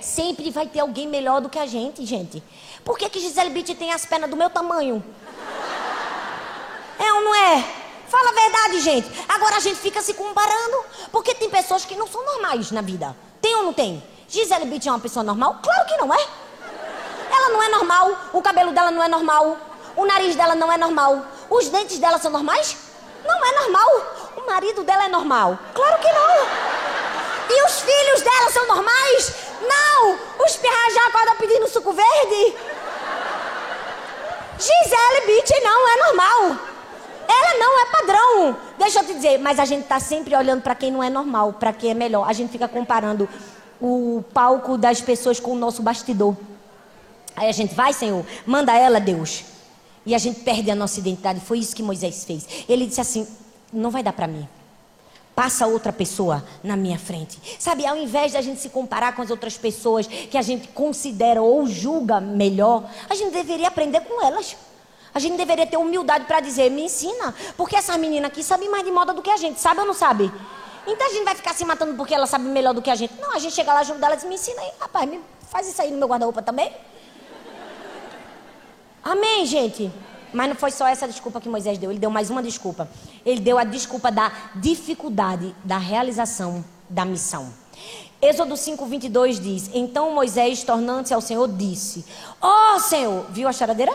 Sempre 0.00 0.50
vai 0.50 0.66
ter 0.66 0.80
alguém 0.80 1.06
melhor 1.06 1.40
do 1.40 1.48
que 1.48 1.58
a 1.58 1.66
gente, 1.66 2.04
gente. 2.04 2.42
Por 2.84 2.98
que, 2.98 3.08
que 3.08 3.20
Gisele 3.20 3.50
Bitt 3.50 3.74
tem 3.76 3.92
as 3.92 4.04
pernas 4.04 4.28
do 4.28 4.36
meu 4.36 4.50
tamanho? 4.50 5.02
É 6.98 7.12
ou 7.12 7.22
não 7.22 7.34
é? 7.34 7.81
Fala 8.12 8.28
a 8.28 8.32
verdade, 8.34 8.80
gente. 8.80 9.10
Agora 9.26 9.56
a 9.56 9.60
gente 9.60 9.80
fica 9.80 10.02
se 10.02 10.12
comparando. 10.12 10.84
Porque 11.10 11.34
tem 11.34 11.48
pessoas 11.48 11.86
que 11.86 11.96
não 11.96 12.06
são 12.06 12.22
normais 12.22 12.70
na 12.70 12.82
vida. 12.82 13.16
Tem 13.40 13.56
ou 13.56 13.62
não 13.62 13.72
tem? 13.72 14.04
Gisele 14.28 14.66
Bündchen 14.66 14.90
é 14.90 14.92
uma 14.92 15.00
pessoa 15.00 15.22
normal? 15.22 15.60
Claro 15.62 15.86
que 15.86 15.96
não 15.96 16.12
é. 16.12 16.26
Ela 17.34 17.48
não 17.48 17.62
é 17.62 17.68
normal. 17.70 18.14
O 18.34 18.42
cabelo 18.42 18.70
dela 18.72 18.90
não 18.90 19.02
é 19.02 19.08
normal. 19.08 19.56
O 19.96 20.04
nariz 20.04 20.36
dela 20.36 20.54
não 20.54 20.70
é 20.70 20.76
normal. 20.76 21.24
Os 21.48 21.70
dentes 21.70 21.98
dela 21.98 22.18
são 22.18 22.30
normais? 22.30 22.76
Não 23.24 23.46
é 23.46 23.60
normal. 23.62 23.88
O 24.36 24.46
marido 24.46 24.82
dela 24.84 25.06
é 25.06 25.08
normal? 25.08 25.58
Claro 25.72 25.98
que 25.98 26.12
não. 26.12 26.46
E 27.48 27.64
os 27.64 27.80
filhos 27.80 28.20
dela 28.20 28.50
são 28.50 28.66
normais? 28.66 29.32
Não. 29.62 30.18
Os 30.44 30.56
pirras 30.56 30.92
já 30.92 31.06
acordam 31.06 31.36
pedindo 31.36 31.66
suco 31.66 31.94
verde? 31.94 32.56
Gisele 34.58 35.26
Bündchen 35.26 35.62
não 35.62 35.88
é 35.88 35.96
normal. 35.96 36.71
Ela 37.28 37.58
não 37.58 37.80
é 37.80 37.86
padrão. 37.86 38.56
Deixa 38.78 39.00
eu 39.00 39.06
te 39.06 39.14
dizer, 39.14 39.38
mas 39.38 39.58
a 39.58 39.64
gente 39.64 39.82
está 39.82 40.00
sempre 40.00 40.34
olhando 40.34 40.62
para 40.62 40.74
quem 40.74 40.90
não 40.90 41.02
é 41.02 41.10
normal, 41.10 41.54
para 41.54 41.72
quem 41.72 41.90
é 41.90 41.94
melhor. 41.94 42.28
A 42.28 42.32
gente 42.32 42.50
fica 42.50 42.68
comparando 42.68 43.28
o 43.80 44.24
palco 44.32 44.78
das 44.78 45.00
pessoas 45.00 45.40
com 45.40 45.52
o 45.52 45.56
nosso 45.56 45.82
bastidor. 45.82 46.36
Aí 47.34 47.48
a 47.48 47.52
gente 47.52 47.74
vai, 47.74 47.92
Senhor, 47.92 48.24
manda 48.46 48.76
ela, 48.76 49.00
Deus. 49.00 49.44
E 50.04 50.14
a 50.14 50.18
gente 50.18 50.40
perde 50.40 50.70
a 50.70 50.74
nossa 50.74 51.00
identidade. 51.00 51.40
Foi 51.40 51.58
isso 51.58 51.74
que 51.74 51.82
Moisés 51.82 52.24
fez. 52.24 52.46
Ele 52.68 52.86
disse 52.86 53.00
assim: 53.00 53.26
não 53.72 53.90
vai 53.90 54.02
dar 54.02 54.12
para 54.12 54.26
mim. 54.26 54.46
Passa 55.34 55.66
outra 55.66 55.92
pessoa 55.92 56.44
na 56.62 56.76
minha 56.76 56.98
frente. 56.98 57.38
Sabe, 57.58 57.86
ao 57.86 57.96
invés 57.96 58.32
de 58.32 58.38
a 58.38 58.42
gente 58.42 58.60
se 58.60 58.68
comparar 58.68 59.16
com 59.16 59.22
as 59.22 59.30
outras 59.30 59.56
pessoas 59.56 60.06
que 60.06 60.36
a 60.36 60.42
gente 60.42 60.68
considera 60.68 61.40
ou 61.40 61.66
julga 61.66 62.20
melhor, 62.20 62.84
a 63.08 63.14
gente 63.14 63.32
deveria 63.32 63.68
aprender 63.68 64.00
com 64.00 64.24
elas. 64.24 64.56
A 65.14 65.18
gente 65.18 65.36
deveria 65.36 65.66
ter 65.66 65.76
humildade 65.76 66.24
para 66.24 66.40
dizer, 66.40 66.70
me 66.70 66.84
ensina. 66.84 67.34
Porque 67.56 67.76
essa 67.76 67.96
menina 67.98 68.28
aqui 68.28 68.42
sabe 68.42 68.68
mais 68.68 68.84
de 68.84 68.90
moda 68.90 69.12
do 69.12 69.22
que 69.22 69.30
a 69.30 69.36
gente, 69.36 69.60
sabe 69.60 69.80
ou 69.80 69.86
não 69.86 69.94
sabe? 69.94 70.32
Então 70.86 71.06
a 71.06 71.10
gente 71.10 71.24
vai 71.24 71.34
ficar 71.34 71.54
se 71.54 71.64
matando 71.64 71.94
porque 71.94 72.14
ela 72.14 72.26
sabe 72.26 72.44
melhor 72.44 72.74
do 72.74 72.82
que 72.82 72.90
a 72.90 72.94
gente. 72.94 73.14
Não, 73.20 73.32
a 73.32 73.38
gente 73.38 73.54
chega 73.54 73.72
lá 73.72 73.82
junto 73.82 74.00
dela 74.00 74.14
e 74.14 74.16
diz, 74.16 74.26
me 74.26 74.34
ensina 74.34 74.60
aí, 74.60 74.70
rapaz, 74.80 75.08
me 75.08 75.20
faz 75.48 75.68
isso 75.68 75.80
aí 75.80 75.90
no 75.90 75.98
meu 75.98 76.08
guarda-roupa 76.08 76.42
também. 76.42 76.72
Amém, 79.04 79.44
gente? 79.46 79.92
Mas 80.32 80.48
não 80.48 80.56
foi 80.56 80.70
só 80.70 80.86
essa 80.86 81.06
desculpa 81.06 81.40
que 81.40 81.48
Moisés 81.48 81.76
deu, 81.76 81.90
ele 81.90 82.00
deu 82.00 82.10
mais 82.10 82.30
uma 82.30 82.42
desculpa. 82.42 82.88
Ele 83.24 83.40
deu 83.40 83.58
a 83.58 83.64
desculpa 83.64 84.10
da 84.10 84.32
dificuldade 84.54 85.54
da 85.62 85.76
realização 85.76 86.64
da 86.88 87.04
missão. 87.04 87.52
Êxodo 88.20 88.54
5:22 88.54 89.40
diz: 89.40 89.70
Então 89.74 90.14
Moisés, 90.14 90.62
tornando-se 90.62 91.12
ao 91.12 91.20
Senhor, 91.20 91.48
disse: 91.48 92.04
Ó 92.40 92.76
oh, 92.76 92.80
Senhor, 92.80 93.26
viu 93.30 93.48
a 93.48 93.52
charadeira? 93.52 93.92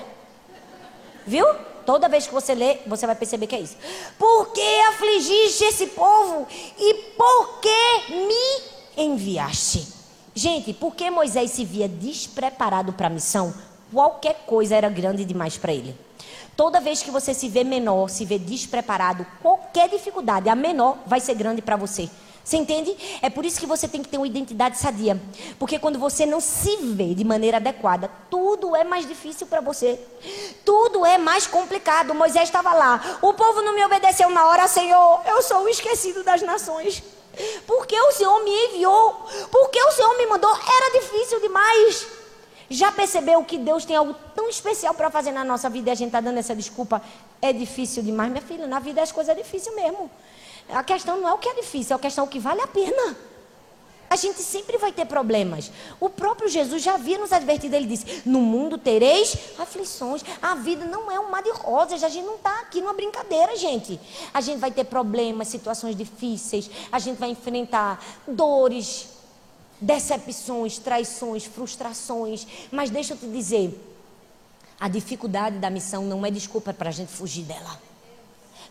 Viu? 1.27 1.45
Toda 1.85 2.09
vez 2.09 2.25
que 2.25 2.33
você 2.33 2.55
lê, 2.55 2.79
você 2.87 3.05
vai 3.05 3.15
perceber 3.15 3.47
que 3.47 3.55
é 3.55 3.59
isso. 3.61 3.77
Por 4.17 4.51
que 4.51 4.79
afligiste 4.89 5.63
esse 5.65 5.87
povo? 5.87 6.47
E 6.77 6.93
por 7.17 7.59
que 7.59 8.13
me 8.13 9.03
enviaste? 9.03 9.87
Gente, 10.33 10.73
porque 10.73 11.09
Moisés 11.09 11.51
se 11.51 11.63
via 11.63 11.87
despreparado 11.87 12.93
para 12.93 13.07
a 13.07 13.09
missão, 13.09 13.53
qualquer 13.91 14.43
coisa 14.45 14.75
era 14.75 14.89
grande 14.89 15.25
demais 15.25 15.57
para 15.57 15.73
ele. 15.73 15.95
Toda 16.55 16.81
vez 16.81 17.03
que 17.03 17.11
você 17.11 17.33
se 17.33 17.47
vê 17.47 17.63
menor, 17.63 18.09
se 18.09 18.25
vê 18.25 18.37
despreparado, 18.39 19.25
qualquer 19.41 19.89
dificuldade, 19.89 20.49
a 20.49 20.55
menor, 20.55 20.97
vai 21.05 21.19
ser 21.19 21.35
grande 21.35 21.61
para 21.61 21.75
você. 21.75 22.09
Você 22.47 22.55
entende? 22.55 22.95
É 23.21 23.29
por 23.29 23.43
isso 23.43 23.59
que 23.59 23.65
você 23.65 23.89
tem 23.89 24.01
que 24.01 24.07
ter 24.07 24.15
uma 24.15 24.25
identidade 24.25 24.77
sadia. 24.77 25.19
Porque 25.59 25.77
quando 25.77 25.99
você 25.99 26.25
não 26.25 26.39
se 26.39 26.77
vê 26.77 27.13
de 27.13 27.25
maneira 27.25 27.57
adequada, 27.57 28.09
tudo 28.31 28.73
é 28.73 28.85
mais 28.85 29.05
difícil 29.05 29.47
para 29.47 29.59
você. 29.59 29.99
Tudo 30.63 31.05
é 31.05 31.17
mais 31.17 31.45
complicado. 31.45 32.15
Moisés 32.15 32.47
estava 32.47 32.73
lá. 32.73 33.19
O 33.21 33.33
povo 33.33 33.61
não 33.61 33.75
me 33.75 33.83
obedeceu 33.83 34.29
na 34.29 34.47
hora, 34.47 34.65
Senhor. 34.65 35.23
Eu 35.25 35.41
sou 35.41 35.63
o 35.63 35.67
esquecido 35.67 36.23
das 36.23 36.41
nações. 36.41 37.03
Porque 37.65 37.99
o 37.99 38.13
Senhor 38.13 38.41
me 38.41 38.67
enviou. 38.67 39.27
Porque 39.51 39.83
o 39.83 39.91
Senhor 39.91 40.17
me 40.17 40.25
mandou. 40.27 40.49
Era 40.49 41.01
difícil 41.01 41.41
demais. 41.41 42.07
Já 42.69 42.93
percebeu 42.93 43.43
que 43.43 43.57
Deus 43.57 43.83
tem 43.83 43.97
algo 43.97 44.15
tão 44.33 44.47
especial 44.47 44.93
para 44.93 45.11
fazer 45.11 45.31
na 45.31 45.43
nossa 45.43 45.69
vida 45.69 45.89
e 45.89 45.91
a 45.91 45.95
gente 45.95 46.07
está 46.07 46.21
dando 46.21 46.37
essa 46.37 46.55
desculpa? 46.55 47.01
É 47.41 47.51
difícil 47.51 48.01
demais, 48.03 48.31
minha 48.31 48.41
filha. 48.41 48.67
Na 48.67 48.79
vida 48.79 49.01
as 49.01 49.11
coisas 49.11 49.35
é 49.35 49.41
difícil 49.41 49.75
mesmo. 49.75 50.09
A 50.69 50.83
questão 50.83 51.19
não 51.19 51.29
é 51.29 51.33
o 51.33 51.37
que 51.37 51.49
é 51.49 51.55
difícil, 51.55 51.93
é 51.93 51.97
a 51.97 52.01
questão 52.01 52.25
o 52.25 52.27
que 52.27 52.39
vale 52.39 52.61
a 52.61 52.67
pena. 52.67 53.15
A 54.09 54.15
gente 54.15 54.41
sempre 54.41 54.77
vai 54.77 54.91
ter 54.91 55.05
problemas. 55.05 55.69
O 55.99 56.09
próprio 56.09 56.47
Jesus 56.47 56.81
já 56.81 56.93
havia 56.93 57.17
nos 57.17 57.33
advertido, 57.33 57.75
ele 57.75 57.87
disse: 57.87 58.21
No 58.25 58.39
mundo 58.39 58.77
tereis 58.77 59.37
aflições. 59.59 60.23
A 60.41 60.55
vida 60.55 60.85
não 60.85 61.11
é 61.11 61.19
um 61.19 61.29
mar 61.29 61.43
de 61.43 61.51
rosas. 61.51 62.03
A 62.03 62.09
gente 62.09 62.25
não 62.25 62.35
está 62.35 62.61
aqui 62.61 62.79
numa 62.79 62.93
brincadeira, 62.93 63.55
gente. 63.57 63.99
A 64.33 64.39
gente 64.39 64.59
vai 64.59 64.71
ter 64.71 64.85
problemas, 64.85 65.49
situações 65.49 65.95
difíceis. 65.95 66.69
A 66.89 66.99
gente 66.99 67.17
vai 67.17 67.31
enfrentar 67.31 68.01
dores, 68.25 69.09
decepções, 69.81 70.77
traições, 70.77 71.43
frustrações. 71.43 72.47
Mas 72.71 72.89
deixa 72.89 73.13
eu 73.13 73.17
te 73.17 73.27
dizer: 73.27 73.77
a 74.79 74.87
dificuldade 74.87 75.57
da 75.57 75.69
missão 75.69 76.05
não 76.05 76.25
é 76.25 76.31
desculpa 76.31 76.73
para 76.73 76.89
a 76.89 76.93
gente 76.93 77.11
fugir 77.11 77.43
dela. 77.43 77.77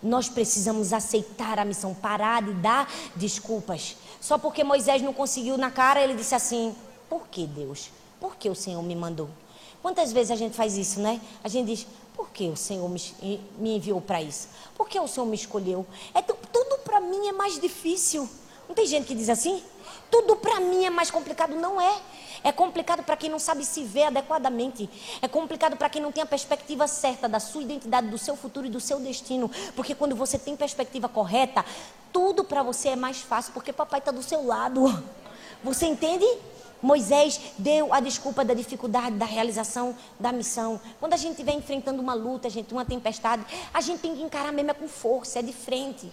Nós 0.02 0.28
precisamos 0.28 0.92
aceitar 0.92 1.59
a 1.59 1.64
missão, 1.64 1.94
parar 1.94 2.42
de 2.42 2.52
dar 2.54 2.90
desculpas. 3.14 3.96
Só 4.20 4.38
porque 4.38 4.64
Moisés 4.64 5.02
não 5.02 5.12
conseguiu 5.12 5.56
na 5.56 5.70
cara, 5.70 6.02
ele 6.02 6.14
disse 6.14 6.35
assim: 6.35 6.74
Por 7.09 7.28
que 7.28 7.46
Deus? 7.46 7.90
Por 8.20 8.37
que 8.37 8.48
o 8.48 8.54
Senhor 8.54 8.82
me 8.82 8.94
mandou? 8.94 9.28
Quantas 9.82 10.12
vezes 10.12 10.30
a 10.32 10.37
gente 10.37 10.56
faz 10.56 10.76
isso, 10.76 11.00
né? 11.00 11.20
A 11.44 11.48
gente 11.48 11.66
diz: 11.66 11.87
Por 12.14 12.28
que 12.30 12.48
o 12.48 12.56
Senhor 12.56 12.88
me, 12.88 13.76
enviou 13.76 14.00
para 14.00 14.20
isso? 14.22 14.48
Por 14.76 14.88
que 14.88 14.98
o 14.98 15.06
Senhor 15.06 15.26
me 15.26 15.37
escolheu? 15.37 15.87
É, 16.14 16.20
tudo 16.22 16.78
para 16.82 17.00
mim 17.00 17.28
é 17.28 17.32
mais 17.32 17.61
difícil. 17.61 18.28
Não 18.68 18.74
tem 18.74 18.87
gente 18.87 19.06
que 19.06 19.14
diz 19.14 19.28
assim? 19.28 19.62
Tudo 20.11 20.37
para 20.37 20.59
mim 20.61 20.85
é 20.85 20.90
mais 20.90 21.11
complicado. 21.11 21.54
Não 21.54 21.80
é. 21.80 22.00
É 22.46 22.52
complicado 22.52 23.02
para 23.02 23.16
quem 23.16 23.28
não 23.28 23.40
sabe 23.40 23.64
se 23.64 23.82
ver 23.82 24.04
adequadamente. 24.04 24.88
É 25.20 25.26
complicado 25.26 25.76
para 25.76 25.90
quem 25.90 26.00
não 26.00 26.12
tem 26.12 26.22
a 26.22 26.26
perspectiva 26.26 26.87
certa 26.87 27.28
da 27.28 27.40
sua 27.40 27.61
identidade, 27.61 28.06
do 28.06 28.16
seu 28.16 28.37
futuro 28.37 28.68
e 28.68 28.70
do 28.70 28.78
seu 28.78 29.00
destino. 29.00 29.50
Porque 29.74 29.96
quando 29.96 30.14
você 30.14 30.38
tem 30.38 30.54
perspectiva 30.54 31.09
correta, 31.09 31.64
tudo 32.12 32.44
para 32.44 32.62
você 32.62 32.90
é 32.90 32.96
mais 32.96 33.20
fácil, 33.20 33.52
porque 33.52 33.72
papai 33.72 33.98
está 33.98 34.12
do 34.12 34.22
seu 34.22 34.46
lado. 34.46 35.02
Você 35.64 35.87
entende? 35.87 36.24
Moisés 36.82 37.40
deu 37.58 37.92
a 37.92 38.00
desculpa 38.00 38.44
da 38.44 38.54
dificuldade 38.54 39.16
da 39.16 39.24
realização 39.24 39.96
da 40.18 40.32
missão. 40.32 40.80
Quando 41.00 41.14
a 41.14 41.16
gente 41.16 41.32
estiver 41.32 41.52
enfrentando 41.52 42.00
uma 42.00 42.14
luta, 42.14 42.48
gente, 42.50 42.72
uma 42.72 42.84
tempestade, 42.84 43.44
a 43.72 43.80
gente 43.80 44.00
tem 44.00 44.14
que 44.14 44.22
encarar 44.22 44.52
mesmo 44.52 44.70
é 44.70 44.74
com 44.74 44.88
força, 44.88 45.38
é 45.38 45.42
de 45.42 45.52
frente. 45.52 46.10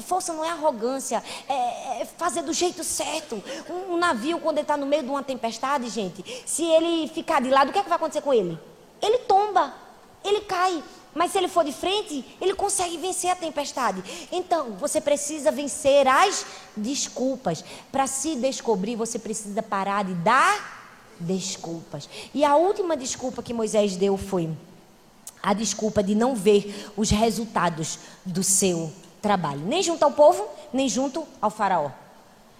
força 0.00 0.32
não 0.32 0.44
é 0.44 0.50
arrogância, 0.50 1.22
é, 1.48 2.02
é 2.02 2.04
fazer 2.16 2.42
do 2.42 2.52
jeito 2.52 2.82
certo. 2.84 3.42
Um, 3.68 3.94
um 3.94 3.96
navio, 3.96 4.38
quando 4.38 4.58
ele 4.58 4.64
está 4.64 4.76
no 4.76 4.86
meio 4.86 5.02
de 5.02 5.08
uma 5.08 5.22
tempestade, 5.22 5.88
gente, 5.88 6.24
se 6.46 6.64
ele 6.64 7.08
ficar 7.08 7.40
de 7.40 7.50
lado, 7.50 7.70
o 7.70 7.72
que, 7.72 7.78
é 7.78 7.82
que 7.82 7.88
vai 7.88 7.96
acontecer 7.96 8.22
com 8.22 8.32
ele? 8.32 8.58
Ele 9.02 9.18
tomba, 9.18 9.74
ele 10.24 10.40
cai. 10.42 10.82
Mas 11.16 11.32
se 11.32 11.38
ele 11.38 11.48
for 11.48 11.64
de 11.64 11.72
frente, 11.72 12.22
ele 12.38 12.52
consegue 12.54 12.98
vencer 12.98 13.30
a 13.30 13.34
tempestade. 13.34 14.04
Então, 14.30 14.72
você 14.72 15.00
precisa 15.00 15.50
vencer 15.50 16.06
as 16.06 16.44
desculpas. 16.76 17.64
Para 17.90 18.06
se 18.06 18.36
descobrir, 18.36 18.96
você 18.96 19.18
precisa 19.18 19.62
parar 19.62 20.04
de 20.04 20.12
dar 20.12 21.08
desculpas. 21.18 22.06
E 22.34 22.44
a 22.44 22.54
última 22.56 22.94
desculpa 22.94 23.42
que 23.42 23.54
Moisés 23.54 23.96
deu 23.96 24.18
foi 24.18 24.50
a 25.42 25.54
desculpa 25.54 26.02
de 26.02 26.14
não 26.14 26.36
ver 26.36 26.92
os 26.98 27.08
resultados 27.08 27.98
do 28.22 28.42
seu 28.42 28.92
trabalho, 29.22 29.60
nem 29.60 29.82
junto 29.82 30.02
ao 30.02 30.12
povo, 30.12 30.46
nem 30.70 30.86
junto 30.86 31.26
ao 31.40 31.48
faraó. 31.50 31.90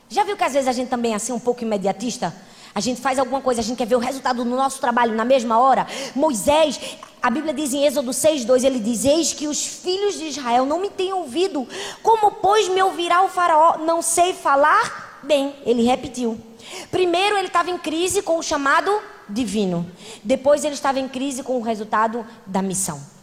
Já 0.08 0.24
viu 0.24 0.34
que 0.34 0.44
às 0.44 0.54
vezes 0.54 0.68
a 0.68 0.72
gente 0.72 0.88
também 0.88 1.12
é 1.12 1.16
assim 1.16 1.32
um 1.32 1.38
pouco 1.38 1.62
imediatista? 1.62 2.34
A 2.76 2.80
gente 2.80 3.00
faz 3.00 3.18
alguma 3.18 3.40
coisa, 3.40 3.62
a 3.62 3.64
gente 3.64 3.78
quer 3.78 3.86
ver 3.86 3.96
o 3.96 3.98
resultado 3.98 4.44
do 4.44 4.50
nosso 4.50 4.78
trabalho 4.82 5.14
na 5.14 5.24
mesma 5.24 5.58
hora. 5.58 5.86
Moisés, 6.14 6.78
a 7.22 7.30
Bíblia 7.30 7.54
diz 7.54 7.72
em 7.72 7.86
Êxodo 7.86 8.10
6,2, 8.10 8.64
ele 8.64 8.78
diz: 8.78 9.06
Eis 9.06 9.32
que 9.32 9.48
os 9.48 9.64
filhos 9.64 10.18
de 10.18 10.26
Israel 10.26 10.66
não 10.66 10.78
me 10.78 10.90
têm 10.90 11.10
ouvido. 11.10 11.66
Como, 12.02 12.32
pois, 12.32 12.68
me 12.68 12.82
ouvirá 12.82 13.22
o 13.22 13.30
Faraó? 13.30 13.78
Não 13.78 14.02
sei 14.02 14.34
falar 14.34 15.20
bem. 15.22 15.54
Ele 15.64 15.84
repetiu. 15.84 16.38
Primeiro, 16.90 17.38
ele 17.38 17.46
estava 17.46 17.70
em 17.70 17.78
crise 17.78 18.20
com 18.20 18.38
o 18.38 18.42
chamado 18.42 18.94
divino. 19.26 19.90
Depois, 20.22 20.62
ele 20.62 20.74
estava 20.74 21.00
em 21.00 21.08
crise 21.08 21.42
com 21.42 21.56
o 21.56 21.62
resultado 21.62 22.26
da 22.44 22.60
missão. 22.60 23.15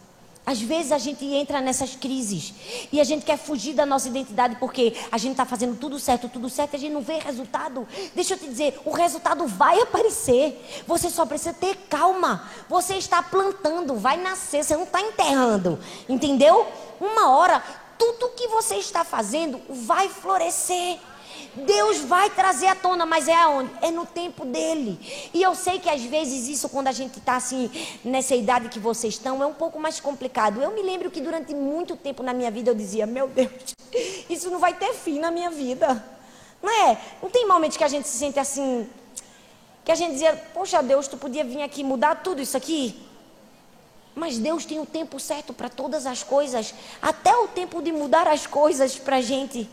Às 0.46 0.60
vezes 0.60 0.92
a 0.92 0.98
gente 0.98 1.24
entra 1.24 1.60
nessas 1.60 1.96
crises 1.96 2.52
e 2.92 3.00
a 3.00 3.04
gente 3.04 3.24
quer 3.24 3.38
fugir 3.38 3.72
da 3.72 3.86
nossa 3.86 4.08
identidade 4.08 4.56
porque 4.56 4.94
a 5.10 5.16
gente 5.16 5.32
está 5.32 5.46
fazendo 5.46 5.78
tudo 5.78 5.98
certo, 5.98 6.28
tudo 6.28 6.50
certo 6.50 6.74
e 6.74 6.76
a 6.76 6.78
gente 6.78 6.92
não 6.92 7.00
vê 7.00 7.18
resultado. 7.18 7.88
Deixa 8.14 8.34
eu 8.34 8.38
te 8.38 8.46
dizer, 8.46 8.78
o 8.84 8.90
resultado 8.90 9.46
vai 9.46 9.80
aparecer. 9.80 10.84
Você 10.86 11.08
só 11.08 11.24
precisa 11.24 11.54
ter 11.54 11.76
calma. 11.88 12.46
Você 12.68 12.96
está 12.96 13.22
plantando, 13.22 13.96
vai 13.96 14.18
nascer, 14.18 14.62
você 14.62 14.76
não 14.76 14.84
está 14.84 15.00
enterrando. 15.00 15.78
Entendeu? 16.06 16.66
Uma 17.00 17.30
hora, 17.30 17.62
tudo 17.98 18.34
que 18.36 18.46
você 18.48 18.76
está 18.76 19.02
fazendo 19.02 19.60
vai 19.68 20.10
florescer. 20.10 20.98
Deus 21.56 21.98
vai 21.98 22.30
trazer 22.30 22.66
à 22.66 22.74
tona, 22.74 23.06
mas 23.06 23.28
é 23.28 23.34
aonde? 23.34 23.70
É 23.80 23.90
no 23.90 24.04
tempo 24.04 24.44
dele. 24.44 24.98
E 25.32 25.42
eu 25.42 25.54
sei 25.54 25.78
que 25.78 25.88
às 25.88 26.02
vezes 26.02 26.48
isso, 26.48 26.68
quando 26.68 26.88
a 26.88 26.92
gente 26.92 27.18
está 27.18 27.36
assim, 27.36 27.70
nessa 28.04 28.34
idade 28.34 28.68
que 28.68 28.78
vocês 28.78 29.14
estão, 29.14 29.42
é 29.42 29.46
um 29.46 29.54
pouco 29.54 29.78
mais 29.78 30.00
complicado. 30.00 30.60
Eu 30.60 30.72
me 30.72 30.82
lembro 30.82 31.10
que 31.10 31.20
durante 31.20 31.54
muito 31.54 31.96
tempo 31.96 32.22
na 32.22 32.32
minha 32.32 32.50
vida 32.50 32.70
eu 32.70 32.74
dizia: 32.74 33.06
Meu 33.06 33.28
Deus, 33.28 33.74
isso 34.28 34.50
não 34.50 34.58
vai 34.58 34.74
ter 34.74 34.92
fim 34.94 35.20
na 35.20 35.30
minha 35.30 35.50
vida. 35.50 36.04
Não 36.62 36.70
é? 36.70 36.98
Não 37.22 37.30
tem 37.30 37.46
momentos 37.46 37.76
que 37.76 37.84
a 37.84 37.88
gente 37.88 38.08
se 38.08 38.18
sente 38.18 38.38
assim, 38.38 38.88
que 39.84 39.92
a 39.92 39.94
gente 39.94 40.12
dizia: 40.12 40.34
Poxa, 40.52 40.82
Deus, 40.82 41.06
tu 41.06 41.16
podia 41.16 41.44
vir 41.44 41.62
aqui 41.62 41.84
mudar 41.84 42.16
tudo 42.16 42.42
isso 42.42 42.56
aqui? 42.56 43.00
Mas 44.14 44.38
Deus 44.38 44.64
tem 44.64 44.78
o 44.80 44.86
tempo 44.86 45.18
certo 45.18 45.52
para 45.52 45.68
todas 45.68 46.06
as 46.06 46.22
coisas, 46.22 46.74
até 47.02 47.36
o 47.36 47.48
tempo 47.48 47.82
de 47.82 47.90
mudar 47.92 48.28
as 48.28 48.46
coisas 48.46 48.96
para 48.96 49.16
a 49.16 49.20
gente. 49.20 49.68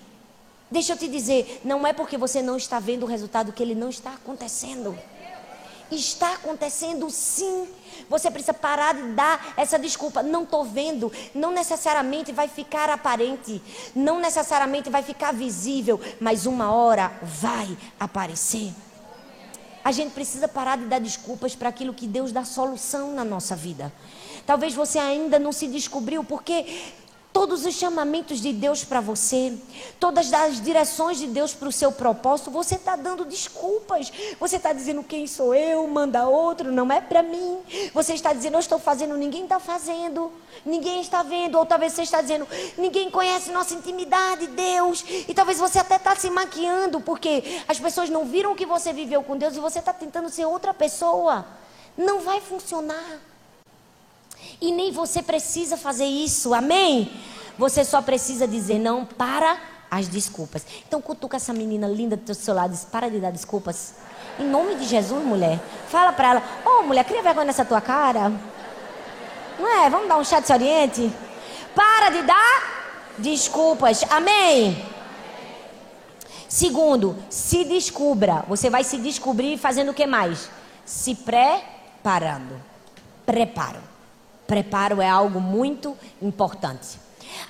Deixa 0.71 0.93
eu 0.93 0.97
te 0.97 1.09
dizer, 1.09 1.59
não 1.65 1.85
é 1.85 1.91
porque 1.91 2.17
você 2.17 2.41
não 2.41 2.55
está 2.55 2.79
vendo 2.79 3.03
o 3.03 3.05
resultado 3.05 3.51
que 3.51 3.61
ele 3.61 3.75
não 3.75 3.89
está 3.89 4.13
acontecendo. 4.13 4.97
Está 5.91 6.35
acontecendo 6.35 7.09
sim. 7.09 7.67
Você 8.09 8.31
precisa 8.31 8.53
parar 8.53 8.95
de 8.95 9.11
dar 9.11 9.53
essa 9.57 9.77
desculpa. 9.77 10.23
Não 10.23 10.43
estou 10.43 10.63
vendo. 10.63 11.11
Não 11.35 11.51
necessariamente 11.51 12.31
vai 12.31 12.47
ficar 12.47 12.89
aparente. 12.89 13.61
Não 13.93 14.17
necessariamente 14.21 14.89
vai 14.89 15.03
ficar 15.03 15.33
visível. 15.33 15.99
Mas 16.21 16.45
uma 16.45 16.71
hora 16.71 17.11
vai 17.21 17.77
aparecer. 17.99 18.71
A 19.83 19.91
gente 19.91 20.13
precisa 20.13 20.47
parar 20.47 20.77
de 20.77 20.85
dar 20.85 20.99
desculpas 21.01 21.55
para 21.55 21.67
aquilo 21.67 21.93
que 21.93 22.07
Deus 22.07 22.31
dá 22.31 22.45
solução 22.45 23.13
na 23.13 23.25
nossa 23.25 23.55
vida. 23.55 23.91
Talvez 24.45 24.73
você 24.73 24.99
ainda 24.99 25.39
não 25.39 25.51
se 25.51 25.67
descobriu, 25.67 26.23
porque 26.23 26.93
todos 27.33 27.65
os 27.65 27.75
chamamentos 27.75 28.41
de 28.41 28.51
Deus 28.51 28.83
para 28.83 28.99
você, 28.99 29.57
todas 29.99 30.31
as 30.33 30.61
direções 30.61 31.17
de 31.17 31.27
Deus 31.27 31.53
para 31.53 31.69
o 31.69 31.71
seu 31.71 31.91
propósito, 31.91 32.51
você 32.51 32.75
está 32.75 32.95
dando 32.95 33.25
desculpas. 33.25 34.11
Você 34.39 34.57
está 34.57 34.73
dizendo 34.73 35.03
quem 35.03 35.25
sou 35.27 35.55
eu, 35.55 35.87
manda 35.87 36.27
outro, 36.27 36.71
não 36.71 36.91
é 36.91 36.99
para 36.99 37.23
mim. 37.23 37.59
Você 37.93 38.13
está 38.13 38.33
dizendo 38.33 38.55
eu 38.55 38.59
estou 38.59 38.79
fazendo, 38.79 39.15
ninguém 39.15 39.43
está 39.43 39.59
fazendo, 39.59 40.31
ninguém 40.65 41.01
está 41.01 41.23
vendo. 41.23 41.57
Ou 41.57 41.65
talvez 41.65 41.93
você 41.93 42.03
está 42.03 42.21
dizendo 42.21 42.47
ninguém 42.77 43.09
conhece 43.09 43.51
nossa 43.51 43.73
intimidade, 43.73 44.47
Deus. 44.47 45.03
E 45.27 45.33
talvez 45.33 45.57
você 45.57 45.79
até 45.79 45.95
está 45.95 46.15
se 46.15 46.29
maquiando 46.29 46.99
porque 46.99 47.63
as 47.67 47.79
pessoas 47.79 48.09
não 48.09 48.25
viram 48.25 48.55
que 48.55 48.65
você 48.65 48.91
viveu 48.91 49.23
com 49.23 49.37
Deus 49.37 49.55
e 49.55 49.59
você 49.59 49.79
está 49.79 49.93
tentando 49.93 50.29
ser 50.29 50.45
outra 50.45 50.73
pessoa. 50.73 51.45
Não 51.97 52.19
vai 52.19 52.41
funcionar. 52.41 53.30
E 54.59 54.71
nem 54.71 54.91
você 54.91 55.21
precisa 55.21 55.77
fazer 55.77 56.05
isso, 56.05 56.53
amém? 56.53 57.11
Você 57.57 57.83
só 57.83 58.01
precisa 58.01 58.47
dizer 58.47 58.79
não 58.79 59.05
para 59.05 59.57
as 59.89 60.07
desculpas. 60.07 60.65
Então 60.87 61.01
cutuca 61.01 61.37
essa 61.37 61.53
menina 61.53 61.87
linda 61.87 62.15
do 62.15 62.33
seu 62.33 62.53
lado, 62.53 62.71
diz, 62.71 62.85
para 62.85 63.09
de 63.09 63.19
dar 63.19 63.31
desculpas. 63.31 63.95
Em 64.39 64.45
nome 64.45 64.75
de 64.75 64.85
Jesus, 64.85 65.23
mulher. 65.23 65.59
Fala 65.89 66.13
para 66.13 66.29
ela, 66.29 66.43
ô 66.65 66.69
oh, 66.79 66.83
mulher, 66.83 67.03
cria 67.03 67.21
vergonha 67.21 67.47
nessa 67.47 67.65
tua 67.65 67.81
cara. 67.81 68.31
Não 69.59 69.67
é? 69.67 69.89
Vamos 69.89 70.07
dar 70.07 70.17
um 70.17 70.23
chat 70.23 70.45
se 70.45 70.53
oriente? 70.53 71.11
Para 71.75 72.09
de 72.09 72.21
dar 72.23 73.13
desculpas, 73.17 74.03
amém? 74.09 74.83
Segundo, 76.47 77.15
se 77.29 77.63
descubra. 77.65 78.43
Você 78.47 78.69
vai 78.69 78.83
se 78.83 78.97
descobrir 78.97 79.57
fazendo 79.57 79.91
o 79.91 79.93
que 79.93 80.05
mais? 80.05 80.49
Se 80.85 81.15
preparando. 81.15 82.59
Preparo. 83.25 83.90
Preparo 84.51 85.01
é 85.01 85.07
algo 85.07 85.39
muito 85.39 85.97
importante. 86.21 86.99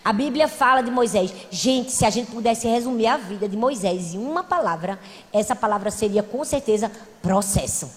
A 0.05 0.13
Bíblia 0.13 0.47
fala 0.47 0.83
de 0.83 0.91
Moisés. 0.91 1.33
Gente, 1.49 1.91
se 1.91 2.05
a 2.05 2.11
gente 2.11 2.29
pudesse 2.29 2.67
resumir 2.67 3.07
a 3.07 3.17
vida 3.17 3.49
de 3.49 3.57
Moisés 3.57 4.13
em 4.13 4.19
uma 4.19 4.43
palavra, 4.43 4.99
essa 5.33 5.55
palavra 5.55 5.89
seria 5.89 6.21
com 6.21 6.45
certeza 6.45 6.91
processo. 7.19 7.89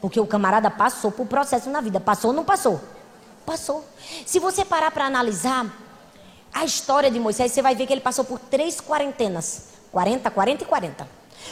Porque 0.00 0.20
o 0.20 0.26
camarada 0.28 0.70
passou 0.70 1.10
por 1.10 1.26
processo 1.26 1.68
na 1.68 1.80
vida. 1.80 1.98
Passou 1.98 2.30
ou 2.30 2.36
não 2.36 2.44
passou? 2.44 2.80
Passou. 3.44 3.84
Se 4.24 4.38
você 4.38 4.64
parar 4.64 4.92
para 4.92 5.06
analisar 5.06 5.66
a 6.54 6.64
história 6.64 7.10
de 7.10 7.18
Moisés, 7.18 7.50
você 7.50 7.60
vai 7.60 7.74
ver 7.74 7.84
que 7.84 7.92
ele 7.92 8.00
passou 8.00 8.24
por 8.24 8.38
três 8.38 8.80
quarentenas: 8.80 9.70
40, 9.90 10.30
40 10.30 10.62
e 10.62 10.66
40. 10.68 11.08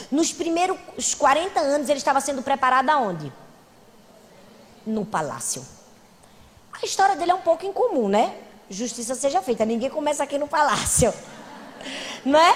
Nos 0.09 0.31
primeiros 0.31 1.13
40 1.13 1.59
anos, 1.59 1.89
ele 1.89 1.97
estava 1.97 2.21
sendo 2.21 2.41
preparado 2.41 2.89
aonde? 2.89 3.33
No 4.87 5.05
palácio. 5.05 5.74
A 6.81 6.85
história 6.85 7.15
dele 7.15 7.31
é 7.31 7.35
um 7.35 7.41
pouco 7.41 7.65
incomum, 7.65 8.07
né? 8.07 8.37
Justiça 8.69 9.15
seja 9.15 9.41
feita. 9.41 9.65
Ninguém 9.65 9.89
começa 9.89 10.23
aqui 10.23 10.37
no 10.37 10.47
palácio. 10.47 11.13
Não 12.25 12.39
é? 12.39 12.55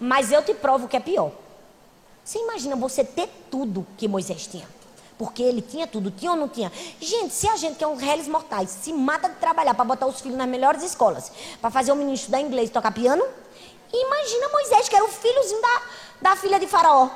Mas 0.00 0.32
eu 0.32 0.42
te 0.42 0.54
provo 0.54 0.88
que 0.88 0.96
é 0.96 1.00
pior. 1.00 1.30
Você 2.24 2.38
imagina 2.38 2.76
você 2.76 3.04
ter 3.04 3.28
tudo 3.50 3.86
que 3.96 4.08
Moisés 4.08 4.46
tinha? 4.46 4.66
Porque 5.18 5.42
ele 5.42 5.60
tinha 5.60 5.86
tudo, 5.86 6.10
tinha 6.10 6.32
ou 6.32 6.36
não 6.36 6.48
tinha? 6.48 6.72
Gente, 7.00 7.32
se 7.34 7.48
a 7.48 7.56
gente 7.56 7.76
que 7.76 7.84
é 7.84 7.86
uns 7.86 8.00
réis 8.00 8.26
mortais 8.26 8.70
se 8.70 8.92
mata 8.92 9.28
de 9.28 9.36
trabalhar 9.36 9.74
para 9.74 9.84
botar 9.84 10.06
os 10.06 10.20
filhos 10.20 10.36
nas 10.36 10.48
melhores 10.48 10.82
escolas, 10.82 11.30
para 11.60 11.70
fazer 11.70 11.92
o 11.92 11.96
menino 11.96 12.14
estudar 12.14 12.40
inglês 12.40 12.70
e 12.70 12.72
tocar 12.72 12.92
piano, 12.92 13.24
imagina 13.92 14.48
Moisés, 14.48 14.88
que 14.88 14.96
era 14.96 15.04
o 15.04 15.08
filhozinho 15.08 15.60
da, 15.60 15.82
da 16.22 16.36
filha 16.36 16.58
de 16.58 16.66
Faraó. 16.66 17.08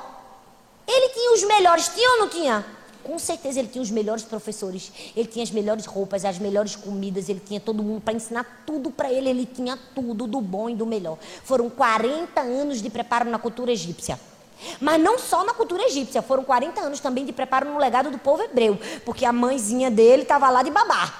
Ele 0.87 1.09
tinha 1.09 1.33
os 1.33 1.43
melhores, 1.43 1.89
tinha 1.89 2.11
ou 2.11 2.17
não 2.19 2.29
tinha? 2.29 2.76
Com 3.07 3.17
certeza 3.17 3.57
ele 3.57 3.69
tinha 3.69 3.81
os 3.81 3.89
melhores 3.89 4.25
professores, 4.25 4.91
ele 5.15 5.29
tinha 5.29 5.41
as 5.41 5.49
melhores 5.49 5.85
roupas, 5.85 6.25
as 6.25 6.37
melhores 6.37 6.75
comidas, 6.75 7.29
ele 7.29 7.39
tinha 7.39 7.57
todo 7.57 7.81
mundo 7.81 8.01
para 8.01 8.13
ensinar 8.13 8.63
tudo 8.65 8.91
para 8.91 9.09
ele, 9.09 9.29
ele 9.29 9.45
tinha 9.45 9.79
tudo 9.95 10.27
do 10.27 10.41
bom 10.41 10.69
e 10.69 10.75
do 10.75 10.85
melhor. 10.85 11.17
Foram 11.45 11.69
40 11.69 12.41
anos 12.41 12.81
de 12.81 12.89
preparo 12.89 13.29
na 13.29 13.39
cultura 13.39 13.71
egípcia. 13.71 14.19
Mas 14.81 14.99
não 14.99 15.17
só 15.17 15.45
na 15.45 15.53
cultura 15.53 15.83
egípcia, 15.83 16.21
foram 16.21 16.43
40 16.43 16.81
anos 16.81 16.99
também 16.99 17.23
de 17.23 17.31
preparo 17.31 17.71
no 17.71 17.77
legado 17.77 18.11
do 18.11 18.17
povo 18.17 18.43
hebreu, 18.43 18.77
porque 19.05 19.23
a 19.25 19.31
mãezinha 19.31 19.89
dele 19.89 20.23
estava 20.23 20.49
lá 20.49 20.61
de 20.61 20.69
babá, 20.69 21.13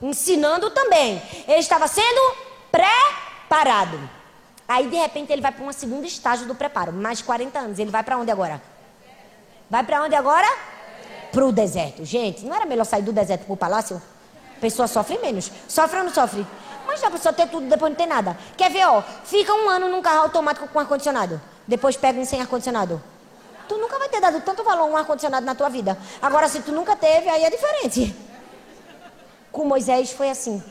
ensinando 0.00 0.70
também. 0.70 1.20
Ele 1.48 1.58
estava 1.58 1.88
sendo 1.88 2.36
preparado. 2.70 3.98
Aí 4.68 4.86
de 4.86 4.96
repente 4.96 5.32
ele 5.32 5.42
vai 5.42 5.50
para 5.50 5.64
um 5.64 5.72
segundo 5.72 6.06
estágio 6.06 6.46
do 6.46 6.54
preparo, 6.54 6.92
mais 6.92 7.20
40 7.20 7.58
anos. 7.58 7.78
Ele 7.80 7.90
vai 7.90 8.04
para 8.04 8.18
onde 8.18 8.30
agora? 8.30 8.62
Vai 9.68 9.82
para 9.82 10.00
onde 10.00 10.14
agora? 10.14 10.73
Para 11.34 11.44
o 11.44 11.52
deserto. 11.52 12.04
Gente, 12.04 12.44
não 12.44 12.54
era 12.54 12.64
melhor 12.64 12.84
sair 12.84 13.02
do 13.02 13.12
deserto 13.12 13.44
para 13.44 13.52
o 13.52 13.56
palácio? 13.56 14.00
A 14.56 14.60
pessoa 14.60 14.86
sofre 14.86 15.18
menos. 15.18 15.50
Sofre 15.68 15.98
ou 15.98 16.04
não 16.04 16.14
sofre? 16.14 16.46
Mas 16.86 17.02
a 17.02 17.10
pessoa 17.10 17.32
ter 17.32 17.48
tudo 17.48 17.66
depois 17.66 17.90
não 17.90 17.96
tem 17.96 18.06
nada. 18.06 18.38
Quer 18.56 18.70
ver, 18.70 18.86
ó? 18.86 19.02
Fica 19.24 19.52
um 19.52 19.68
ano 19.68 19.90
num 19.90 20.00
carro 20.00 20.22
automático 20.22 20.68
com 20.68 20.78
ar-condicionado. 20.78 21.40
Depois 21.66 21.96
pega 21.96 22.20
um 22.20 22.24
sem 22.24 22.40
ar-condicionado. 22.40 23.02
Tu 23.68 23.76
nunca 23.76 23.98
vai 23.98 24.08
ter 24.08 24.20
dado 24.20 24.40
tanto 24.42 24.62
valor 24.62 24.82
a 24.82 24.86
um 24.86 24.96
ar-condicionado 24.96 25.44
na 25.44 25.54
tua 25.54 25.68
vida. 25.68 25.98
Agora, 26.22 26.48
se 26.48 26.60
tu 26.60 26.70
nunca 26.70 26.94
teve, 26.94 27.28
aí 27.28 27.44
é 27.44 27.50
diferente. 27.50 28.14
Com 29.50 29.64
Moisés 29.64 30.12
foi 30.12 30.30
assim. 30.30 30.62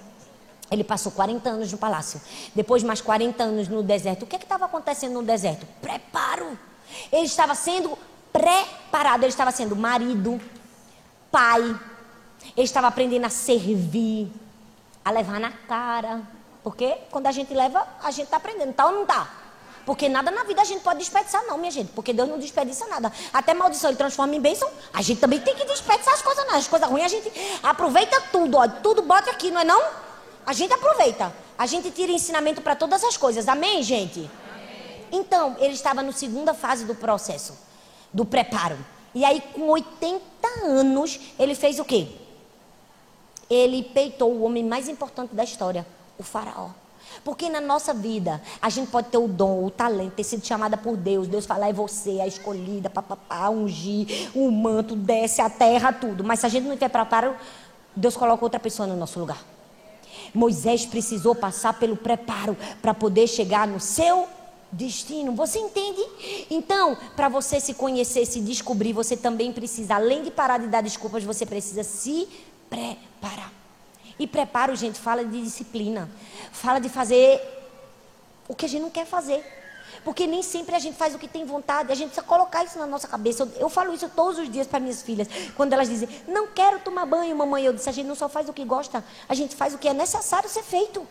Ele 0.72 0.84
passou 0.84 1.12
40 1.12 1.50
anos 1.50 1.72
no 1.72 1.78
palácio. 1.78 2.22
Depois, 2.56 2.84
mais 2.84 3.02
40 3.02 3.44
anos 3.44 3.68
no 3.68 3.84
deserto. 3.84 4.24
O 4.24 4.26
que 4.26 4.36
é 4.36 4.40
estava 4.40 4.66
acontecendo 4.66 5.14
no 5.14 5.24
deserto? 5.24 5.66
Preparo. 5.82 6.58
Ele 7.12 7.26
estava 7.26 7.56
sendo 7.56 7.98
preparado. 8.32 9.24
Ele 9.24 9.30
estava 9.30 9.52
sendo 9.52 9.76
marido, 9.76 10.40
pai. 11.34 11.62
Ele 12.56 12.66
estava 12.66 12.88
aprendendo 12.88 13.26
a 13.26 13.30
servir, 13.30 14.32
a 15.04 15.10
levar 15.10 15.40
na 15.40 15.52
cara. 15.52 16.22
Porque 16.64 16.96
quando 17.10 17.26
a 17.26 17.32
gente 17.32 17.52
leva, 17.54 17.86
a 18.04 18.12
gente 18.12 18.26
está 18.26 18.38
aprendendo. 18.38 18.72
Tá 18.74 18.86
ou 18.86 18.94
não 18.94 19.02
está? 19.02 19.28
Porque 19.86 20.08
nada 20.08 20.32
na 20.32 20.44
vida 20.44 20.62
a 20.62 20.64
gente 20.64 20.82
pode 20.82 21.00
desperdiçar, 21.00 21.44
não, 21.46 21.58
minha 21.58 21.72
gente. 21.72 21.92
Porque 21.92 22.14
Deus 22.14 22.30
não 22.30 22.40
desperdiça 22.40 22.86
nada. 22.88 23.12
Até 23.34 23.54
maldição 23.54 23.90
ele 23.90 23.98
transforma 23.98 24.34
em 24.34 24.40
bênção. 24.40 24.70
A 24.94 25.02
gente 25.02 25.20
também 25.20 25.42
tem 25.42 25.56
que 25.56 25.66
desperdiçar 25.66 26.14
as 26.14 26.22
coisas, 26.22 26.46
não. 26.46 26.56
As 26.56 26.68
coisas 26.68 26.88
ruins 26.88 27.06
a 27.06 27.08
gente 27.10 27.32
aproveita 27.62 28.22
tudo, 28.32 28.58
ó. 28.58 28.68
Tudo 28.68 29.02
bota 29.02 29.32
aqui, 29.32 29.52
não 29.52 29.60
é 29.60 29.66
não? 29.66 29.82
A 30.46 30.54
gente 30.54 30.74
aproveita. 30.74 31.34
A 31.58 31.66
gente 31.66 31.92
tira 31.92 32.12
ensinamento 32.12 32.62
para 32.62 32.76
todas 32.76 33.04
as 33.04 33.18
coisas. 33.18 33.48
Amém, 33.48 33.84
gente? 33.84 34.30
Amém. 34.54 35.08
Então, 35.12 35.58
ele 35.60 35.74
estava 35.74 36.02
na 36.02 36.14
segunda 36.14 36.54
fase 36.54 36.86
do 36.86 36.96
processo, 36.96 37.58
do 38.14 38.24
preparo. 38.24 38.78
E 39.16 39.24
aí, 39.24 39.42
com 39.54 39.68
80 39.70 40.22
anos, 40.66 41.20
ele 41.38 41.56
fez 41.56 41.80
o 41.80 41.86
quê? 41.86 42.08
Ele 43.50 43.84
peitou 43.84 44.32
o 44.32 44.44
homem 44.44 44.64
mais 44.64 44.90
importante 44.90 45.36
da 45.36 45.44
história, 45.44 45.86
o 46.18 46.24
faraó. 46.24 46.70
Porque 47.24 47.50
na 47.50 47.62
nossa 47.62 47.94
vida, 47.94 48.42
a 48.62 48.70
gente 48.70 48.90
pode 48.90 49.10
ter 49.10 49.18
o 49.18 49.28
dom, 49.28 49.66
o 49.66 49.70
talento, 49.70 50.14
ter 50.14 50.24
sido 50.24 50.46
chamada 50.46 50.76
por 50.76 50.98
Deus. 50.98 51.28
Deus 51.28 51.46
falar, 51.46 51.70
é 51.70 51.74
você, 51.74 52.20
a 52.22 52.28
escolhida, 52.28 52.90
papapá, 52.90 53.50
ungir, 53.50 54.32
o 54.34 54.50
manto, 54.50 54.96
desce 54.96 55.42
a 55.42 55.50
terra, 55.50 55.94
tudo. 55.94 56.24
Mas 56.24 56.40
se 56.40 56.46
a 56.46 56.50
gente 56.50 56.66
não 56.66 56.74
tiver 56.74 56.90
preparo, 56.90 57.36
Deus 57.96 58.18
coloca 58.18 58.44
outra 58.44 58.60
pessoa 58.60 58.88
no 58.88 58.96
nosso 58.96 59.20
lugar. 59.20 59.44
Moisés 60.34 60.86
precisou 60.86 61.36
passar 61.36 61.74
pelo 61.74 61.96
preparo 61.96 62.58
para 62.82 62.94
poder 62.94 63.28
chegar 63.28 63.68
no 63.68 63.80
seu 63.80 64.28
destino. 64.74 65.34
Você 65.34 65.60
entende? 65.60 66.02
Então, 66.50 66.98
para 67.16 67.30
você 67.30 67.60
se 67.60 67.74
conhecer, 67.74 68.26
se 68.26 68.42
descobrir, 68.42 68.94
você 68.94 69.16
também 69.16 69.54
precisa, 69.54 69.96
além 69.96 70.24
de 70.24 70.32
parar 70.32 70.60
de 70.60 70.68
dar 70.68 70.82
desculpas, 70.82 71.24
você 71.24 71.46
precisa 71.46 71.84
se 71.84 72.28
preparar. 72.70 73.52
E 74.20 74.28
preparo, 74.28 74.76
gente, 74.76 75.00
fala 75.00 75.24
de 75.24 75.42
disciplina. 75.42 76.10
Fala 76.52 76.80
de 76.80 76.90
fazer 76.90 77.42
o 78.48 78.56
que 78.56 78.66
a 78.66 78.70
gente 78.70 78.82
não 78.82 78.90
quer 78.90 79.06
fazer. 79.06 79.44
Porque 80.04 80.28
nem 80.28 80.44
sempre 80.44 80.76
a 80.76 80.80
gente 80.80 80.98
faz 80.98 81.16
o 81.16 81.20
que 81.20 81.28
tem 81.28 81.46
vontade. 81.46 81.92
A 81.92 81.96
gente 81.96 82.08
precisa 82.08 82.26
colocar 82.26 82.64
isso 82.64 82.78
na 82.78 82.86
nossa 82.86 83.08
cabeça. 83.08 83.44
Eu, 83.44 83.62
eu 83.62 83.70
falo 83.70 83.94
isso 83.94 84.10
todos 84.10 84.38
os 84.38 84.52
dias 84.52 84.68
para 84.68 84.80
minhas 84.80 85.02
filhas. 85.02 85.28
Quando 85.56 85.74
elas 85.74 85.88
dizem, 85.88 86.10
não 86.28 86.48
quero 86.48 86.80
tomar 86.80 87.06
banho, 87.06 87.36
mamãe. 87.36 87.66
Eu 87.66 87.74
disse, 87.74 87.90
a 87.90 87.92
gente 87.92 88.08
não 88.08 88.16
só 88.16 88.28
faz 88.28 88.50
o 88.50 88.54
que 88.54 88.66
gosta, 88.66 89.04
a 89.28 89.34
gente 89.34 89.56
faz 89.56 89.74
o 89.74 89.78
que 89.78 89.88
é 89.88 89.94
necessário 89.94 90.50
ser 90.50 90.64
feito. 90.64 91.08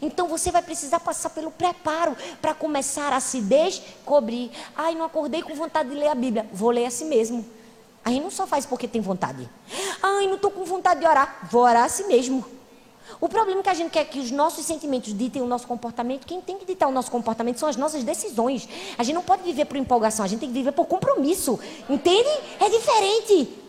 Então 0.00 0.28
você 0.28 0.50
vai 0.50 0.62
precisar 0.62 1.00
passar 1.00 1.30
pelo 1.30 1.50
preparo 1.50 2.16
para 2.40 2.54
começar 2.54 3.12
a 3.12 3.20
se 3.20 3.40
descobrir. 3.40 4.50
Ai, 4.76 4.94
não 4.94 5.04
acordei 5.04 5.42
com 5.42 5.54
vontade 5.54 5.90
de 5.90 5.96
ler 5.96 6.08
a 6.08 6.14
Bíblia. 6.14 6.46
Vou 6.52 6.70
ler 6.70 6.86
assim 6.86 7.06
mesmo. 7.06 7.44
A 8.04 8.10
gente 8.10 8.22
não 8.22 8.30
só 8.30 8.46
faz 8.46 8.66
porque 8.66 8.88
tem 8.88 9.00
vontade. 9.00 9.48
Ai, 10.02 10.26
não 10.26 10.34
estou 10.34 10.50
com 10.50 10.64
vontade 10.64 11.00
de 11.00 11.06
orar. 11.06 11.48
Vou 11.50 11.62
orar 11.62 11.84
assim 11.84 12.06
mesmo. 12.06 12.44
O 13.20 13.28
problema 13.28 13.60
é 13.60 13.62
que 13.62 13.68
a 13.68 13.74
gente 13.74 13.90
quer 13.90 14.04
que 14.04 14.18
os 14.18 14.30
nossos 14.30 14.64
sentimentos 14.64 15.16
ditem 15.16 15.42
o 15.42 15.46
nosso 15.46 15.66
comportamento. 15.66 16.26
Quem 16.26 16.40
tem 16.40 16.58
que 16.58 16.64
ditar 16.64 16.88
o 16.88 16.92
nosso 16.92 17.10
comportamento 17.10 17.58
são 17.58 17.68
as 17.68 17.76
nossas 17.76 18.02
decisões. 18.02 18.68
A 18.98 19.02
gente 19.02 19.14
não 19.14 19.22
pode 19.22 19.42
viver 19.42 19.66
por 19.66 19.76
empolgação, 19.76 20.24
a 20.24 20.28
gente 20.28 20.40
tem 20.40 20.48
que 20.48 20.54
viver 20.54 20.72
por 20.72 20.86
compromisso. 20.86 21.58
Entende? 21.88 22.28
É 22.58 22.68
diferente. 22.68 23.61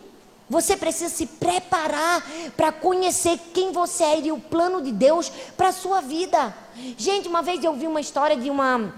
Você 0.48 0.76
precisa 0.76 1.14
se 1.14 1.26
preparar 1.26 2.22
para 2.56 2.70
conhecer 2.70 3.38
quem 3.54 3.72
você 3.72 4.04
é 4.04 4.20
e 4.20 4.32
o 4.32 4.38
plano 4.38 4.82
de 4.82 4.92
Deus 4.92 5.30
para 5.56 5.68
a 5.68 5.72
sua 5.72 6.00
vida. 6.00 6.54
Gente, 6.98 7.28
uma 7.28 7.40
vez 7.40 7.64
eu 7.64 7.72
vi 7.72 7.86
uma 7.86 8.00
história 8.00 8.36
de 8.36 8.50
uma 8.50 8.92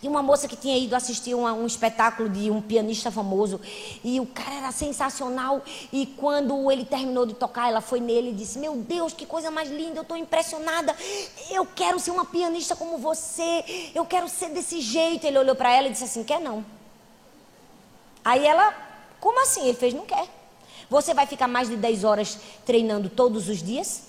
de 0.00 0.08
uma 0.08 0.22
moça 0.22 0.48
que 0.48 0.56
tinha 0.56 0.76
ido 0.78 0.96
assistir 0.96 1.34
uma, 1.34 1.52
um 1.52 1.66
espetáculo 1.66 2.30
de 2.30 2.50
um 2.50 2.62
pianista 2.62 3.10
famoso. 3.10 3.60
E 4.02 4.18
o 4.18 4.26
cara 4.26 4.54
era 4.54 4.72
sensacional. 4.72 5.62
E 5.92 6.06
quando 6.06 6.70
ele 6.70 6.84
terminou 6.84 7.26
de 7.26 7.34
tocar 7.34 7.68
ela 7.68 7.82
foi 7.82 8.00
nele 8.00 8.30
e 8.30 8.34
disse 8.34 8.58
meu 8.58 8.76
Deus 8.76 9.12
que 9.12 9.26
coisa 9.26 9.50
mais 9.50 9.70
linda 9.70 9.98
eu 9.98 10.02
estou 10.02 10.16
impressionada. 10.16 10.96
Eu 11.50 11.66
quero 11.66 11.98
ser 11.98 12.10
uma 12.10 12.24
pianista 12.24 12.74
como 12.74 12.96
você. 12.96 13.90
Eu 13.94 14.06
quero 14.06 14.28
ser 14.28 14.48
desse 14.50 14.80
jeito. 14.80 15.26
Ele 15.26 15.38
olhou 15.38 15.54
para 15.54 15.70
ela 15.70 15.88
e 15.88 15.92
disse 15.92 16.04
assim 16.04 16.24
quer 16.24 16.40
não? 16.40 16.64
Aí 18.24 18.46
ela 18.46 18.74
como 19.20 19.42
assim? 19.42 19.62
Ele 19.62 19.76
fez 19.76 19.92
não 19.92 20.06
quer 20.06 20.35
você 20.88 21.14
vai 21.14 21.26
ficar 21.26 21.48
mais 21.48 21.68
de 21.68 21.76
10 21.76 22.04
horas 22.04 22.38
treinando 22.64 23.08
todos 23.08 23.48
os 23.48 23.62
dias 23.62 24.02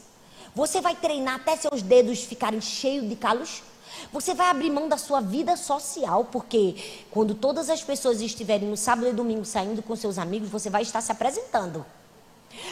você 0.55 0.81
vai 0.81 0.95
treinar 0.95 1.35
até 1.35 1.55
seus 1.55 1.81
dedos 1.81 2.23
ficarem 2.23 2.61
cheios 2.61 3.07
de 3.07 3.15
calos 3.15 3.61
você 4.11 4.33
vai 4.33 4.49
abrir 4.49 4.69
mão 4.69 4.87
da 4.87 4.97
sua 4.97 5.19
vida 5.19 5.55
social, 5.57 6.25
porque 6.25 7.03
quando 7.11 7.33
todas 7.33 7.69
as 7.69 7.83
pessoas 7.83 8.21
estiverem 8.21 8.69
no 8.69 8.77
sábado 8.77 9.07
e 9.07 9.13
domingo 9.13 9.45
saindo 9.45 9.81
com 9.81 9.95
seus 9.95 10.17
amigos, 10.17 10.49
você 10.49 10.69
vai 10.69 10.83
estar 10.83 11.01
se 11.01 11.11
apresentando. 11.11 11.85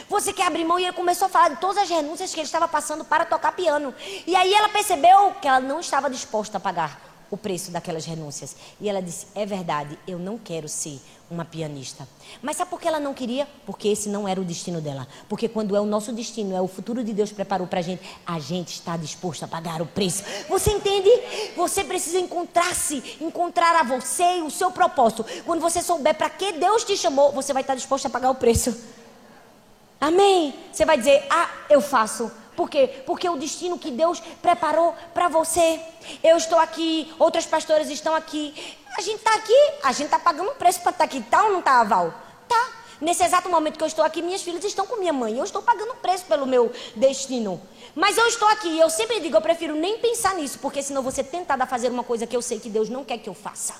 Você 0.10 0.34
quer 0.34 0.48
abrir 0.48 0.64
mão 0.64 0.80
e 0.80 0.84
ele 0.84 0.94
começou 0.94 1.28
a 1.28 1.30
falar 1.30 1.50
de 1.50 1.58
todas 1.58 1.78
as 1.78 1.90
renúncias 1.90 2.34
que 2.34 2.40
ele 2.40 2.46
estava 2.46 2.68
passando 2.68 3.04
para 3.04 3.26
tocar 3.26 3.52
piano. 3.52 3.94
E 4.26 4.36
aí 4.36 4.54
ela 4.54 4.70
percebeu 4.70 5.34
que 5.42 5.48
ela 5.48 5.60
não 5.60 5.80
estava 5.80 6.10
disposta 6.10 6.58
a 6.58 6.62
pagar 6.62 7.05
o 7.30 7.38
preço 7.38 7.72
daquelas 7.72 8.06
renúncias. 8.06 8.56
E 8.80 8.90
ela 8.90 9.02
disse: 9.02 9.28
É 9.36 9.46
verdade, 9.46 9.98
eu 10.08 10.18
não 10.18 10.38
quero 10.38 10.68
ser 10.68 11.00
uma 11.30 11.44
pianista. 11.44 12.08
Mas 12.42 12.58
sabe 12.58 12.70
por 12.70 12.80
que 12.80 12.88
ela 12.88 13.00
não 13.00 13.14
queria? 13.14 13.48
Porque 13.66 13.88
esse 13.88 14.10
não 14.10 14.28
era 14.28 14.40
o 14.40 14.44
destino 14.44 14.80
dela. 14.80 15.08
Porque 15.28 15.50
quando 15.50 15.76
é 15.76 15.80
o 15.80 15.86
nosso 15.86 16.14
destino, 16.14 16.56
é 16.56 16.62
o 16.62 16.68
futuro 16.68 17.04
de 17.04 17.14
Deus 17.14 17.32
preparou 17.32 17.66
para 17.66 17.80
a 17.80 17.82
gente, 17.82 18.02
a 18.26 18.40
gente 18.40 18.74
está 18.74 18.96
disposto 18.96 19.44
a 19.44 19.48
pagar 19.48 19.82
o 19.82 19.86
preço. 19.86 20.24
Você 20.48 20.72
entende? 20.72 21.10
Você 21.56 21.84
precisa 21.84 22.20
encontrar-se, 22.20 23.18
encontrar 23.20 23.76
a 23.76 23.84
você 23.84 24.38
e 24.38 24.42
o 24.42 24.52
seu 24.52 24.72
propósito. 24.72 25.26
Quando 25.46 25.62
você 25.62 25.82
souber 25.82 26.16
para 26.16 26.30
que 26.30 26.54
Deus 26.54 26.84
te 26.84 26.96
chamou, 26.96 27.32
você 27.32 27.54
vai 27.54 27.62
estar 27.62 27.76
disposto 27.76 28.06
a 28.06 28.10
pagar 28.10 28.30
o 28.30 28.36
preço. 28.36 28.76
Amém? 30.00 30.54
Você 30.72 30.86
vai 30.86 30.98
dizer: 30.98 31.26
Ah, 31.30 31.50
eu 31.70 31.82
faço. 31.82 32.32
Por 32.56 32.70
quê? 32.70 32.88
Porque 33.06 33.28
o 33.28 33.36
destino 33.36 33.78
que 33.78 33.92
Deus 33.92 34.20
preparou 34.42 34.94
para 35.14 35.28
você. 35.28 35.80
Eu 36.24 36.38
estou 36.38 36.58
aqui, 36.60 37.14
outras 37.20 37.46
pastoras 37.46 37.90
estão 37.90 38.16
aqui. 38.16 38.54
A 38.98 39.02
gente 39.02 39.18
está 39.18 39.36
aqui, 39.36 39.72
a 39.84 39.92
gente 39.92 40.06
está 40.06 40.20
pagando 40.20 40.52
um 40.52 40.56
preço 40.56 40.82
para 40.82 40.92
estar 40.92 41.00
tá 41.00 41.04
aqui. 41.04 41.22
Tá 41.22 41.44
ou 41.44 41.54
não 41.54 41.62
tá, 41.62 41.84
Val? 41.84 42.14
Tá. 42.48 42.70
Nesse 43.02 43.24
exato 43.24 43.50
momento 43.50 43.78
que 43.78 43.84
eu 43.84 43.88
estou 43.88 44.06
aqui, 44.06 44.22
minhas 44.22 44.42
filhas 44.42 44.64
estão 44.64 44.88
com 44.88 44.96
minha 44.98 45.12
mãe. 45.12 45.38
Eu 45.38 45.44
estou 45.44 45.62
pagando 45.62 45.94
preço 45.96 46.26
pelo 46.26 46.46
meu 46.46 46.72
destino. 46.96 47.62
Mas 47.94 48.18
eu 48.18 48.28
estou 48.28 48.48
aqui. 48.48 48.80
Eu 48.80 48.90
sempre 48.90 49.20
digo, 49.20 49.36
eu 49.36 49.42
prefiro 49.42 49.76
nem 49.76 50.00
pensar 50.00 50.36
nisso, 50.36 50.60
porque 50.60 50.82
senão 50.82 51.02
você 51.02 51.24
tentar 51.24 51.62
a 51.62 51.66
fazer 51.66 51.90
uma 51.90 52.04
coisa 52.04 52.26
que 52.26 52.36
eu 52.36 52.42
sei 52.42 52.60
que 52.60 52.70
Deus 52.70 52.90
não 52.90 53.04
quer 53.04 53.18
que 53.18 53.30
eu 53.30 53.34
faça. 53.34 53.76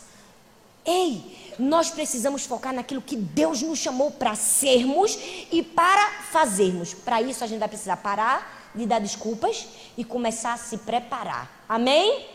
Ei, 0.86 1.56
nós 1.58 1.90
precisamos 1.90 2.46
focar 2.46 2.74
naquilo 2.74 3.02
que 3.02 3.16
Deus 3.16 3.62
nos 3.62 3.80
chamou 3.80 4.12
para 4.12 4.36
sermos 4.36 5.18
e 5.52 5.64
para 5.64 6.24
fazermos. 6.32 6.94
Para 6.94 7.22
isso 7.22 7.44
a 7.44 7.48
gente 7.48 7.60
vai 7.60 7.68
precisar 7.68 7.98
parar 7.98 8.55
de 8.76 8.86
dar 8.86 9.00
desculpas 9.00 9.68
e 9.98 10.04
começar 10.04 10.54
a 10.54 10.58
se 10.58 10.78
preparar. 10.80 11.64
Amém? 11.68 12.35